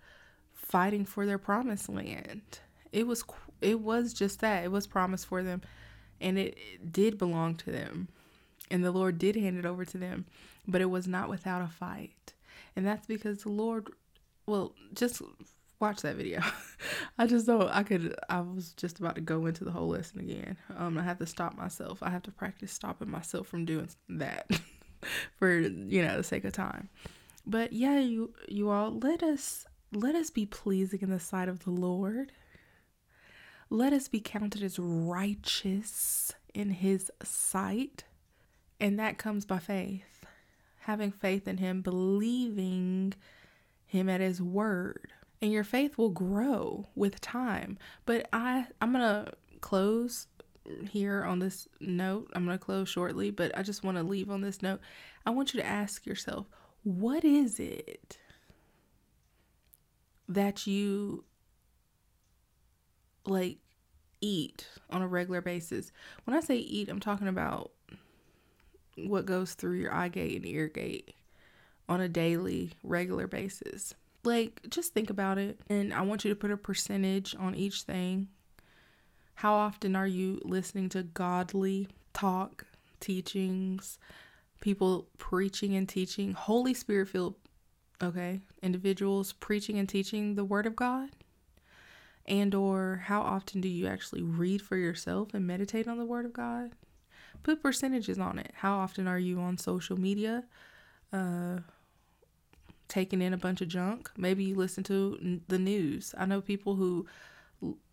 fighting 0.53 1.05
for 1.05 1.25
their 1.25 1.37
promised 1.37 1.89
land. 1.89 2.59
It 2.91 3.07
was 3.07 3.23
it 3.61 3.79
was 3.79 4.13
just 4.13 4.39
that. 4.39 4.63
It 4.63 4.71
was 4.71 4.87
promised 4.87 5.27
for 5.27 5.43
them 5.43 5.61
and 6.21 6.37
it, 6.37 6.57
did 6.91 7.17
belong 7.17 7.55
to 7.55 7.71
them. 7.71 8.07
And 8.69 8.83
the 8.83 8.91
Lord 8.91 9.17
did 9.17 9.35
hand 9.35 9.57
it 9.57 9.65
over 9.65 9.83
to 9.83 9.97
them, 9.97 10.25
but 10.67 10.81
it 10.81 10.89
was 10.89 11.07
not 11.07 11.29
without 11.29 11.61
a 11.61 11.67
fight. 11.67 12.33
And 12.75 12.85
that's 12.85 13.05
because 13.05 13.43
the 13.43 13.49
Lord, 13.49 13.89
well, 14.45 14.73
just 14.93 15.21
watch 15.79 16.01
that 16.03 16.15
video. 16.15 16.41
I 17.17 17.27
just 17.27 17.47
don't, 17.47 17.69
I 17.69 17.83
could, 17.83 18.15
I 18.29 18.39
was 18.39 18.71
just 18.73 18.99
about 18.99 19.15
to 19.15 19.21
go 19.21 19.45
into 19.45 19.65
the 19.65 19.71
whole 19.71 19.89
lesson 19.89 20.19
again. 20.19 20.57
Um, 20.77 20.97
I 20.97 21.03
have 21.03 21.17
to 21.19 21.25
stop 21.25 21.57
myself. 21.57 21.99
I 22.01 22.09
have 22.09 22.23
to 22.23 22.31
practice 22.31 22.71
stopping 22.71 23.11
myself 23.11 23.47
from 23.47 23.65
doing 23.65 23.89
that 24.09 24.49
for, 25.37 25.59
you 25.59 26.05
know, 26.05 26.15
the 26.15 26.23
sake 26.23 26.45
of 26.45 26.53
time. 26.53 26.89
But 27.45 27.73
yeah, 27.73 27.99
you, 27.99 28.33
you 28.47 28.69
all, 28.69 28.97
let 28.99 29.23
us, 29.23 29.65
let 29.91 30.15
us 30.15 30.29
be 30.29 30.45
pleasing 30.45 30.99
in 31.01 31.09
the 31.09 31.19
sight 31.19 31.49
of 31.49 31.65
the 31.65 31.71
Lord 31.71 32.31
let 33.71 33.93
us 33.93 34.09
be 34.09 34.19
counted 34.19 34.61
as 34.61 34.77
righteous 34.77 36.33
in 36.53 36.71
his 36.71 37.09
sight. 37.23 38.03
And 38.81 38.99
that 38.99 39.17
comes 39.17 39.45
by 39.45 39.59
faith. 39.59 40.25
Having 40.81 41.13
faith 41.13 41.47
in 41.47 41.57
him, 41.57 41.81
believing 41.81 43.13
him 43.85 44.09
at 44.09 44.19
his 44.19 44.41
word. 44.41 45.13
And 45.41 45.51
your 45.53 45.63
faith 45.63 45.97
will 45.97 46.09
grow 46.09 46.89
with 46.95 47.21
time. 47.21 47.77
But 48.05 48.27
I 48.33 48.67
I'm 48.81 48.91
going 48.91 49.25
to 49.25 49.31
close 49.61 50.27
here 50.89 51.23
on 51.23 51.39
this 51.39 51.67
note. 51.79 52.29
I'm 52.33 52.45
going 52.45 52.59
to 52.59 52.63
close 52.63 52.89
shortly, 52.89 53.31
but 53.31 53.57
I 53.57 53.63
just 53.63 53.83
want 53.85 53.97
to 53.97 54.03
leave 54.03 54.29
on 54.29 54.41
this 54.41 54.61
note. 54.61 54.81
I 55.25 55.29
want 55.29 55.53
you 55.53 55.61
to 55.61 55.65
ask 55.65 56.05
yourself, 56.05 56.47
what 56.83 57.23
is 57.23 57.59
it 57.59 58.17
that 60.27 60.67
you 60.67 61.23
like 63.25 63.57
eat 64.21 64.67
on 64.89 65.01
a 65.01 65.07
regular 65.07 65.41
basis. 65.41 65.91
When 66.25 66.37
I 66.37 66.39
say 66.39 66.55
eat, 66.55 66.89
I'm 66.89 66.99
talking 66.99 67.27
about 67.27 67.71
what 68.95 69.25
goes 69.25 69.53
through 69.53 69.79
your 69.79 69.93
eye 69.93 70.09
gate 70.09 70.35
and 70.37 70.45
ear 70.45 70.67
gate 70.67 71.15
on 71.89 71.99
a 71.99 72.07
daily, 72.07 72.71
regular 72.83 73.27
basis. 73.27 73.93
Like, 74.23 74.61
just 74.69 74.93
think 74.93 75.09
about 75.09 75.37
it. 75.37 75.59
And 75.67 75.93
I 75.93 76.01
want 76.01 76.23
you 76.23 76.29
to 76.29 76.35
put 76.35 76.51
a 76.51 76.57
percentage 76.57 77.35
on 77.37 77.55
each 77.55 77.81
thing. 77.81 78.27
How 79.35 79.53
often 79.55 79.95
are 79.95 80.07
you 80.07 80.39
listening 80.45 80.89
to 80.89 81.03
godly 81.03 81.87
talk, 82.13 82.65
teachings, 82.99 83.97
people 84.61 85.07
preaching 85.17 85.75
and 85.75 85.89
teaching, 85.89 86.33
Holy 86.33 86.75
Spirit 86.75 87.09
filled, 87.09 87.35
okay, 88.03 88.41
individuals 88.61 89.33
preaching 89.33 89.79
and 89.79 89.89
teaching 89.89 90.35
the 90.35 90.45
Word 90.45 90.67
of 90.67 90.75
God? 90.75 91.09
And 92.31 92.55
or 92.55 93.03
how 93.05 93.21
often 93.21 93.59
do 93.59 93.67
you 93.67 93.87
actually 93.87 94.23
read 94.23 94.61
for 94.61 94.77
yourself 94.77 95.33
and 95.33 95.45
meditate 95.45 95.87
on 95.87 95.97
the 95.97 96.05
word 96.05 96.25
of 96.25 96.31
god? 96.31 96.71
Put 97.43 97.61
percentages 97.61 98.17
on 98.17 98.39
it. 98.39 98.51
How 98.55 98.77
often 98.77 99.05
are 99.05 99.19
you 99.19 99.39
on 99.39 99.57
social 99.57 99.99
media 99.99 100.45
uh 101.11 101.59
taking 102.87 103.21
in 103.21 103.33
a 103.33 103.37
bunch 103.37 103.59
of 103.61 103.67
junk? 103.67 104.09
Maybe 104.17 104.45
you 104.45 104.55
listen 104.55 104.83
to 104.85 105.41
the 105.49 105.59
news. 105.59 106.15
I 106.17 106.25
know 106.25 106.39
people 106.39 106.75
who 106.75 107.05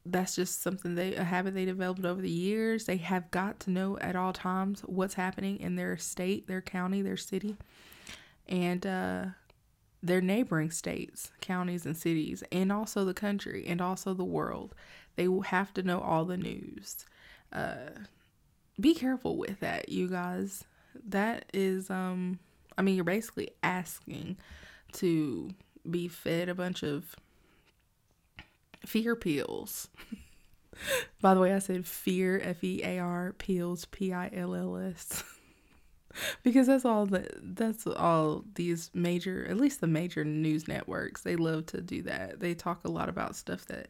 that's 0.06 0.36
just 0.36 0.62
something 0.62 0.94
they 0.94 1.16
a 1.16 1.24
habit 1.24 1.54
they 1.54 1.64
developed 1.64 2.04
over 2.04 2.22
the 2.22 2.30
years. 2.30 2.84
They 2.84 2.96
have 2.98 3.30
got 3.32 3.58
to 3.60 3.70
know 3.70 3.98
at 3.98 4.14
all 4.14 4.32
times 4.32 4.82
what's 4.82 5.14
happening 5.14 5.58
in 5.58 5.74
their 5.74 5.96
state 5.96 6.46
their 6.46 6.62
county 6.62 7.02
their 7.02 7.16
city. 7.16 7.56
And 8.46 8.86
uh 8.86 9.24
their 10.02 10.20
neighboring 10.20 10.70
states, 10.70 11.32
counties, 11.40 11.84
and 11.84 11.96
cities, 11.96 12.42
and 12.52 12.70
also 12.70 13.04
the 13.04 13.14
country 13.14 13.64
and 13.66 13.80
also 13.80 14.14
the 14.14 14.24
world. 14.24 14.74
They 15.16 15.28
will 15.28 15.42
have 15.42 15.74
to 15.74 15.82
know 15.82 16.00
all 16.00 16.24
the 16.24 16.36
news. 16.36 17.04
Uh, 17.52 17.90
be 18.78 18.94
careful 18.94 19.36
with 19.36 19.60
that, 19.60 19.88
you 19.88 20.08
guys. 20.08 20.64
That 21.08 21.46
is, 21.52 21.90
um, 21.90 22.38
I 22.76 22.82
mean, 22.82 22.94
you're 22.94 23.04
basically 23.04 23.50
asking 23.62 24.36
to 24.92 25.50
be 25.88 26.08
fed 26.08 26.48
a 26.48 26.54
bunch 26.54 26.82
of 26.82 27.16
fear 28.86 29.16
pills. 29.16 29.88
By 31.20 31.34
the 31.34 31.40
way, 31.40 31.52
I 31.52 31.58
said 31.58 31.86
fear, 31.86 32.40
F 32.42 32.62
E 32.62 32.82
A 32.84 32.98
R, 32.98 33.32
pills, 33.32 33.84
P 33.86 34.12
I 34.12 34.30
L 34.32 34.54
L 34.54 34.76
S. 34.76 35.24
because 36.42 36.66
that's 36.66 36.84
all 36.84 37.06
that 37.06 37.56
that's 37.56 37.86
all 37.86 38.44
these 38.54 38.90
major 38.94 39.46
at 39.48 39.56
least 39.56 39.80
the 39.80 39.86
major 39.86 40.24
news 40.24 40.68
networks 40.68 41.22
they 41.22 41.36
love 41.36 41.66
to 41.66 41.80
do 41.80 42.02
that. 42.02 42.40
They 42.40 42.54
talk 42.54 42.84
a 42.84 42.90
lot 42.90 43.08
about 43.08 43.36
stuff 43.36 43.66
that 43.66 43.88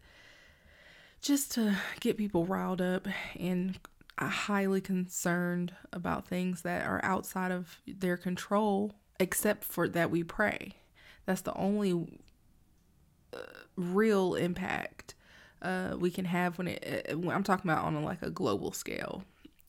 just 1.21 1.53
to 1.53 1.77
get 2.01 2.17
people 2.17 2.45
riled 2.47 2.81
up 2.81 3.07
and 3.39 3.79
highly 4.19 4.81
concerned 4.81 5.75
about 5.93 6.27
things 6.27 6.63
that 6.63 6.85
are 6.87 7.01
outside 7.05 7.53
of 7.53 7.81
their 7.87 8.17
control 8.17 8.95
except 9.21 9.65
for 9.65 9.89
that 9.89 10.11
we 10.11 10.23
pray. 10.23 10.73
That's 11.27 11.43
the 11.43 11.55
only 11.55 12.21
uh, 13.33 13.39
real 13.77 14.35
impact 14.35 15.15
uh, 15.63 15.97
we 15.99 16.11
can 16.11 16.25
have 16.25 16.57
when 16.59 16.69
it 16.69 17.07
uh, 17.11 17.31
i'm 17.31 17.43
talking 17.43 17.71
about 17.71 17.85
on 17.85 17.95
a, 17.95 18.01
like 18.01 18.23
a 18.23 18.31
global 18.31 18.73
scale 18.73 19.25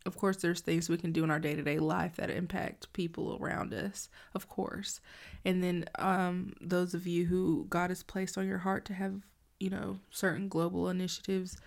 of 0.10 0.18
course 0.18 0.38
there's 0.38 0.60
things 0.60 0.90
we 0.90 0.98
can 0.98 1.12
do 1.12 1.24
in 1.24 1.30
our 1.30 1.40
day-to-day 1.40 1.78
life 1.78 2.16
that 2.16 2.32
impact 2.32 2.92
people 2.94 3.38
around 3.40 3.74
us 3.76 4.10
of 4.34 4.50
course. 4.50 5.00
And 5.46 5.64
then 5.64 5.86
um, 6.00 6.54
those 6.60 6.96
of 6.96 7.06
you 7.06 7.28
who 7.28 7.68
god 7.70 7.92
has 7.92 8.02
placed 8.02 8.38
on 8.38 8.48
your 8.48 8.58
heart 8.58 8.86
to 8.86 8.94
have 8.96 9.22
you 9.60 9.70
know 9.70 10.00
certain 10.10 10.50
global 10.50 10.90
initiatives 10.90 11.58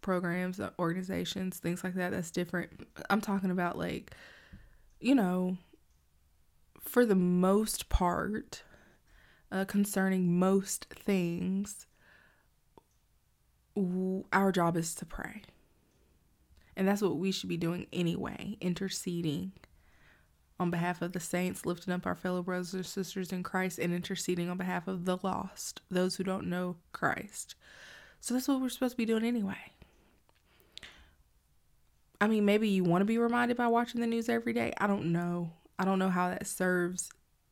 programs 0.00 0.58
organizations 0.78 1.58
things 1.58 1.84
like 1.84 1.94
that 1.94 2.10
that's 2.10 2.30
different. 2.30 2.88
I'm 3.10 3.20
talking 3.20 3.50
about 3.50 3.76
like 3.76 4.12
you 4.98 5.14
know 5.14 5.58
for 6.80 7.04
the 7.04 7.14
most 7.14 7.90
part 7.90 8.62
uh, 9.52 9.66
concerning 9.66 10.38
most 10.38 10.86
things 10.94 11.86
our 14.32 14.52
job 14.52 14.76
is 14.78 14.94
to 14.94 15.04
pray 15.04 15.42
and 16.80 16.88
that's 16.88 17.02
what 17.02 17.18
we 17.18 17.30
should 17.30 17.50
be 17.50 17.58
doing 17.58 17.86
anyway, 17.92 18.56
interceding 18.58 19.52
on 20.58 20.70
behalf 20.70 21.02
of 21.02 21.12
the 21.12 21.20
saints, 21.20 21.66
lifting 21.66 21.92
up 21.92 22.06
our 22.06 22.14
fellow 22.14 22.42
brothers 22.42 22.72
and 22.72 22.86
sisters 22.86 23.32
in 23.32 23.42
Christ, 23.42 23.78
and 23.78 23.92
interceding 23.92 24.48
on 24.48 24.56
behalf 24.56 24.88
of 24.88 25.04
the 25.04 25.18
lost, 25.22 25.82
those 25.90 26.16
who 26.16 26.24
don't 26.24 26.46
know 26.46 26.76
Christ. 26.92 27.54
So 28.20 28.32
that's 28.32 28.48
what 28.48 28.62
we're 28.62 28.70
supposed 28.70 28.92
to 28.92 28.96
be 28.96 29.04
doing 29.04 29.26
anyway. 29.26 29.74
I 32.18 32.26
mean, 32.28 32.46
maybe 32.46 32.70
you 32.70 32.82
want 32.82 33.02
to 33.02 33.06
be 33.06 33.18
reminded 33.18 33.58
by 33.58 33.66
watching 33.66 34.00
the 34.00 34.06
news 34.06 34.30
every 34.30 34.54
day. 34.54 34.72
I 34.78 34.86
don't 34.86 35.12
know. 35.12 35.52
I 35.78 35.84
don't 35.84 35.98
know 35.98 36.08
how 36.08 36.30
that 36.30 36.46
serves 36.46 37.10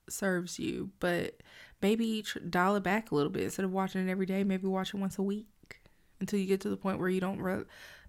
serves 0.09 0.59
you, 0.59 0.89
but 1.01 1.43
maybe 1.83 2.25
dial 2.49 2.77
it 2.77 2.83
back 2.83 3.11
a 3.11 3.15
little 3.15 3.31
bit 3.31 3.43
instead 3.43 3.67
of 3.67 3.73
watching 3.73 4.09
it 4.09 4.11
every 4.11 4.25
day. 4.25 4.43
Maybe 4.43 4.67
watch 4.69 4.95
it 4.95 4.97
once 4.99 5.19
a 5.19 5.23
week 5.23 5.83
until 6.19 6.39
you 6.39 6.47
get 6.47 6.63
to 6.63 6.71
the 6.71 6.79
point 6.79 6.99
where 6.99 7.11
you 7.11 7.21
don't 7.21 7.43
re- 7.43 7.65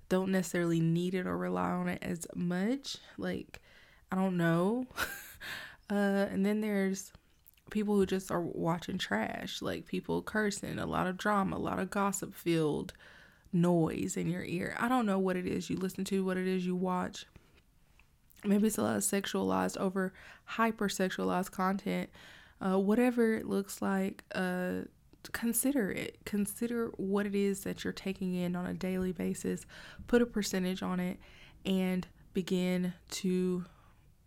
don't 0.09 0.31
necessarily 0.31 0.79
need 0.79 1.13
it 1.13 1.27
or 1.27 1.37
rely 1.37 1.69
on 1.69 1.87
it 1.87 1.99
as 2.01 2.27
much. 2.35 2.97
Like, 3.17 3.61
I 4.11 4.15
don't 4.15 4.37
know. 4.37 4.87
uh, 5.89 5.93
and 6.31 6.45
then 6.45 6.61
there's 6.61 7.13
people 7.69 7.95
who 7.95 8.05
just 8.05 8.31
are 8.31 8.41
watching 8.41 8.97
trash, 8.97 9.61
like 9.61 9.85
people 9.85 10.21
cursing, 10.21 10.79
a 10.79 10.85
lot 10.85 11.07
of 11.07 11.17
drama, 11.17 11.55
a 11.55 11.59
lot 11.59 11.79
of 11.79 11.89
gossip 11.91 12.33
filled 12.33 12.93
noise 13.53 14.17
in 14.17 14.27
your 14.27 14.43
ear. 14.43 14.75
I 14.79 14.87
don't 14.87 15.05
know 15.05 15.19
what 15.19 15.35
it 15.35 15.45
is 15.45 15.69
you 15.69 15.77
listen 15.77 16.03
to, 16.05 16.25
what 16.25 16.37
it 16.37 16.47
is 16.47 16.65
you 16.65 16.75
watch. 16.75 17.25
Maybe 18.43 18.67
it's 18.67 18.77
a 18.77 18.83
lot 18.83 18.95
of 18.95 19.03
sexualized, 19.03 19.77
over 19.77 20.13
hypersexualized 20.51 21.51
content. 21.51 22.09
Uh, 22.61 22.77
whatever 22.77 23.35
it 23.35 23.45
looks 23.45 23.81
like, 23.81 24.23
uh, 24.35 24.81
consider 25.31 25.91
it. 25.91 26.17
Consider 26.25 26.87
what 26.97 27.25
it 27.25 27.35
is 27.35 27.63
that 27.63 27.83
you're 27.83 27.93
taking 27.93 28.33
in 28.33 28.55
on 28.55 28.65
a 28.65 28.73
daily 28.73 29.11
basis, 29.11 29.65
put 30.07 30.21
a 30.21 30.25
percentage 30.25 30.81
on 30.81 30.99
it, 30.99 31.19
and 31.65 32.07
begin 32.33 32.93
to 33.11 33.65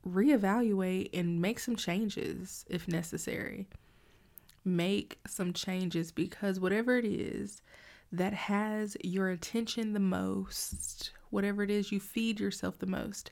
reevaluate 0.06 1.10
and 1.14 1.40
make 1.40 1.58
some 1.58 1.76
changes 1.76 2.64
if 2.68 2.88
necessary. 2.88 3.68
Make 4.64 5.18
some 5.26 5.52
changes 5.52 6.12
because 6.12 6.60
whatever 6.60 6.96
it 6.96 7.04
is 7.04 7.62
that 8.12 8.34
has 8.34 8.96
your 9.02 9.30
attention 9.30 9.92
the 9.92 10.00
most, 10.00 11.12
whatever 11.30 11.62
it 11.62 11.70
is 11.70 11.90
you 11.90 11.98
feed 11.98 12.38
yourself 12.38 12.78
the 12.78 12.86
most, 12.86 13.30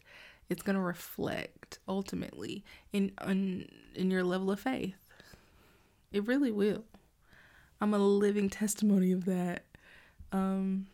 it's 0.48 0.62
going 0.62 0.74
to 0.76 0.82
reflect 0.82 1.78
ultimately 1.86 2.64
in, 2.92 3.12
in 3.26 3.68
in 3.94 4.10
your 4.10 4.24
level 4.24 4.50
of 4.50 4.60
faith. 4.60 4.96
It 6.12 6.26
really 6.26 6.50
will. 6.50 6.84
I'm 7.80 7.94
a 7.94 7.98
living 7.98 8.50
testimony 8.50 9.12
of 9.12 9.24
that. 9.24 9.64
Um, 10.32 10.86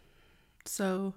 so 0.64 1.14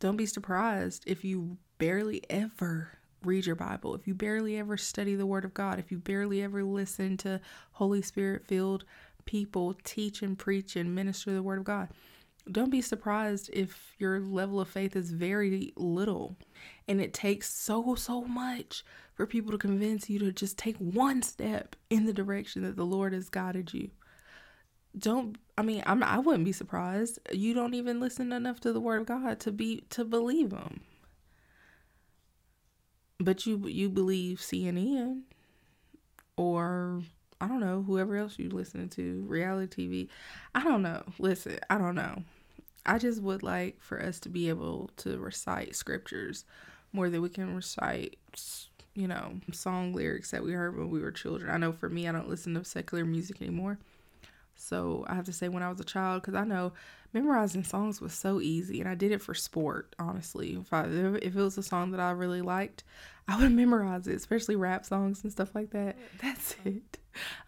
don't 0.00 0.16
be 0.16 0.26
surprised 0.26 1.04
if 1.06 1.24
you 1.24 1.58
barely 1.78 2.22
ever 2.30 2.98
read 3.24 3.46
your 3.46 3.56
Bible, 3.56 3.94
if 3.94 4.06
you 4.06 4.14
barely 4.14 4.58
ever 4.58 4.76
study 4.76 5.14
the 5.14 5.26
Word 5.26 5.44
of 5.44 5.54
God, 5.54 5.78
if 5.78 5.90
you 5.90 5.98
barely 5.98 6.42
ever 6.42 6.62
listen 6.62 7.16
to 7.18 7.40
Holy 7.72 8.02
Spirit 8.02 8.46
filled 8.46 8.84
people 9.24 9.76
teach 9.84 10.22
and 10.22 10.38
preach 10.38 10.74
and 10.74 10.94
minister 10.94 11.32
the 11.32 11.42
Word 11.42 11.58
of 11.58 11.64
God. 11.64 11.88
Don't 12.50 12.70
be 12.70 12.80
surprised 12.80 13.50
if 13.52 13.94
your 13.98 14.20
level 14.20 14.58
of 14.58 14.68
faith 14.68 14.96
is 14.96 15.10
very 15.10 15.74
little 15.76 16.34
and 16.86 16.98
it 16.98 17.12
takes 17.12 17.52
so, 17.52 17.94
so 17.94 18.22
much 18.22 18.84
for 19.12 19.26
people 19.26 19.52
to 19.52 19.58
convince 19.58 20.08
you 20.08 20.18
to 20.20 20.32
just 20.32 20.56
take 20.56 20.78
one 20.78 21.20
step 21.20 21.76
in 21.90 22.06
the 22.06 22.12
direction 22.14 22.62
that 22.62 22.76
the 22.76 22.86
Lord 22.86 23.12
has 23.12 23.28
guided 23.28 23.74
you 23.74 23.90
don't 24.98 25.36
I 25.56 25.62
mean 25.62 25.82
I'm 25.86 26.02
I 26.02 26.18
wouldn't 26.18 26.44
be 26.44 26.52
surprised. 26.52 27.18
You 27.32 27.54
don't 27.54 27.74
even 27.74 28.00
listen 28.00 28.32
enough 28.32 28.60
to 28.60 28.72
the 28.72 28.80
word 28.80 29.02
of 29.02 29.06
God 29.06 29.40
to 29.40 29.52
be 29.52 29.84
to 29.90 30.04
believe 30.04 30.52
him. 30.52 30.80
But 33.20 33.46
you 33.46 33.66
you 33.66 33.88
believe 33.88 34.38
CNN 34.38 35.22
or 36.36 37.02
I 37.40 37.46
don't 37.46 37.60
know, 37.60 37.82
whoever 37.86 38.16
else 38.16 38.38
you 38.38 38.48
listening 38.48 38.88
to, 38.90 39.24
reality 39.28 39.88
TV. 39.88 40.08
I 40.54 40.64
don't 40.64 40.82
know. 40.82 41.02
Listen, 41.18 41.58
I 41.70 41.78
don't 41.78 41.94
know. 41.94 42.22
I 42.84 42.98
just 42.98 43.22
would 43.22 43.42
like 43.42 43.80
for 43.80 44.02
us 44.02 44.18
to 44.20 44.28
be 44.28 44.48
able 44.48 44.90
to 44.98 45.18
recite 45.18 45.76
scriptures 45.76 46.44
more 46.92 47.10
than 47.10 47.22
we 47.22 47.28
can 47.28 47.54
recite, 47.54 48.16
you 48.94 49.06
know, 49.06 49.34
song 49.52 49.92
lyrics 49.92 50.30
that 50.30 50.42
we 50.42 50.52
heard 50.52 50.76
when 50.76 50.90
we 50.90 51.00
were 51.00 51.12
children. 51.12 51.50
I 51.50 51.58
know 51.58 51.72
for 51.72 51.88
me, 51.88 52.08
I 52.08 52.12
don't 52.12 52.28
listen 52.28 52.54
to 52.54 52.64
secular 52.64 53.04
music 53.04 53.40
anymore. 53.42 53.78
So 54.58 55.04
I 55.08 55.14
have 55.14 55.24
to 55.26 55.32
say 55.32 55.48
when 55.48 55.62
I 55.62 55.70
was 55.70 55.80
a 55.80 55.84
child, 55.84 56.22
because 56.22 56.34
I 56.34 56.44
know 56.44 56.72
memorizing 57.12 57.64
songs 57.64 58.00
was 58.00 58.12
so 58.12 58.40
easy, 58.40 58.80
and 58.80 58.88
I 58.88 58.94
did 58.94 59.12
it 59.12 59.22
for 59.22 59.34
sport. 59.34 59.94
Honestly, 59.98 60.58
if 60.60 60.72
I 60.72 60.84
if 60.84 61.36
it 61.36 61.42
was 61.42 61.56
a 61.58 61.62
song 61.62 61.92
that 61.92 62.00
I 62.00 62.10
really 62.10 62.42
liked, 62.42 62.84
I 63.26 63.40
would 63.40 63.52
memorize 63.62 64.06
it, 64.06 64.16
especially 64.16 64.56
rap 64.56 64.84
songs 64.84 65.22
and 65.22 65.32
stuff 65.32 65.54
like 65.54 65.70
that. 65.70 65.96
That's 66.20 66.56
it. 66.64 66.98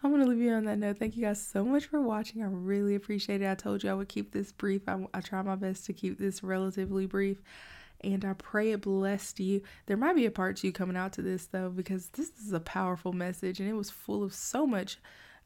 I'm 0.03 0.11
gonna 0.11 0.25
leave 0.25 0.39
you 0.39 0.51
on 0.53 0.65
that 0.65 0.79
note. 0.79 0.97
Thank 0.97 1.15
you 1.15 1.23
guys 1.23 1.45
so 1.45 1.63
much 1.63 1.85
for 1.85 2.01
watching. 2.01 2.41
I 2.41 2.47
really 2.47 2.95
appreciate 2.95 3.41
it. 3.41 3.49
I 3.49 3.55
told 3.55 3.83
you 3.83 3.89
I 3.89 3.93
would 3.93 4.09
keep 4.09 4.31
this 4.31 4.51
brief. 4.51 4.81
I, 4.87 5.05
I 5.13 5.21
try 5.21 5.41
my 5.41 5.55
best 5.55 5.85
to 5.85 5.93
keep 5.93 6.17
this 6.17 6.43
relatively 6.43 7.05
brief 7.05 7.41
and 8.03 8.25
I 8.25 8.33
pray 8.33 8.71
it 8.71 8.81
blessed 8.81 9.39
you. 9.39 9.61
There 9.85 9.97
might 9.97 10.15
be 10.15 10.25
a 10.25 10.31
part 10.31 10.57
two 10.57 10.71
coming 10.71 10.97
out 10.97 11.13
to 11.13 11.21
this 11.21 11.45
though, 11.45 11.69
because 11.69 12.07
this 12.09 12.31
is 12.43 12.53
a 12.53 12.59
powerful 12.59 13.13
message 13.13 13.59
and 13.59 13.69
it 13.69 13.73
was 13.73 13.89
full 13.89 14.23
of 14.23 14.33
so 14.33 14.65
much 14.65 14.99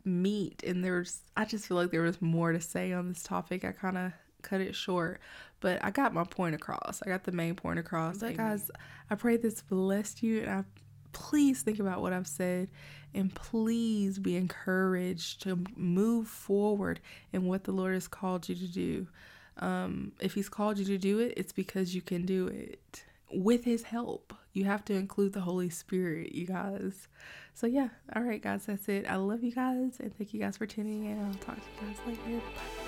meat 0.06 0.64
and 0.66 0.84
there's 0.84 1.22
I 1.36 1.46
just 1.46 1.68
feel 1.68 1.78
like 1.78 1.92
there 1.92 2.02
was 2.02 2.22
more 2.22 2.52
to 2.52 2.62
say 2.62 2.94
on 2.94 3.10
this 3.10 3.24
topic. 3.24 3.66
I 3.66 3.72
kind 3.72 3.98
of 3.98 4.12
cut 4.42 4.62
it 4.62 4.76
short, 4.76 5.20
but 5.60 5.84
I 5.84 5.92
got 5.92 6.14
my 6.14 6.24
point 6.24 6.56
across. 6.56 7.02
I 7.06 7.10
got 7.10 7.24
the 7.24 7.32
main 7.32 7.56
point 7.56 7.80
across. 7.80 8.20
But 8.20 8.38
guys, 8.38 8.70
I 9.10 9.16
pray 9.16 9.38
this 9.38 9.62
blessed 9.62 10.24
you 10.24 10.42
and 10.42 10.50
I 10.50 10.64
please 11.12 11.62
think 11.62 11.80
about 11.80 12.02
what 12.02 12.14
I've 12.14 12.28
said 12.28 12.70
and 13.14 13.34
please 13.34 14.20
be 14.20 14.36
encouraged 14.36 15.42
to 15.44 15.64
move 15.76 16.28
forward 16.28 17.00
in 17.32 17.46
what 17.46 17.64
the 17.64 17.72
Lord 17.72 17.94
has 17.94 18.08
called 18.08 18.48
you 18.50 18.56
to 18.56 18.68
do. 18.68 19.08
Um, 19.58 20.12
if 20.20 20.34
He's 20.34 20.50
called 20.50 20.78
you 20.78 20.86
to 20.86 20.98
do 20.98 21.20
it, 21.20 21.34
it's 21.38 21.54
because 21.54 21.96
you 21.96 22.02
can 22.02 22.26
do 22.26 22.48
it 22.48 23.06
with 23.32 23.64
His 23.64 23.84
help. 23.84 24.34
You 24.56 24.66
have 24.66 24.86
to 24.86 24.94
include 24.94 25.34
the 25.34 25.42
Holy 25.42 25.70
Spirit, 25.70 26.32
you 26.32 26.48
guys. 26.48 27.08
So 27.54 27.68
yeah, 27.68 27.90
all 28.16 28.24
right, 28.24 28.42
guys, 28.42 28.66
that's 28.66 28.88
it. 28.88 29.06
I 29.08 29.18
love 29.18 29.44
you 29.44 29.52
guys 29.52 29.98
and 30.00 30.18
thank 30.18 30.34
you 30.34 30.40
guys 30.40 30.56
for 30.58 30.66
tuning 30.66 31.06
in. 31.06 31.20
I'll 31.24 31.34
talk 31.36 31.58
to 31.58 31.86
you 31.86 31.88
guys 31.88 31.98
later. 32.08 32.40
Bye. 32.40 32.85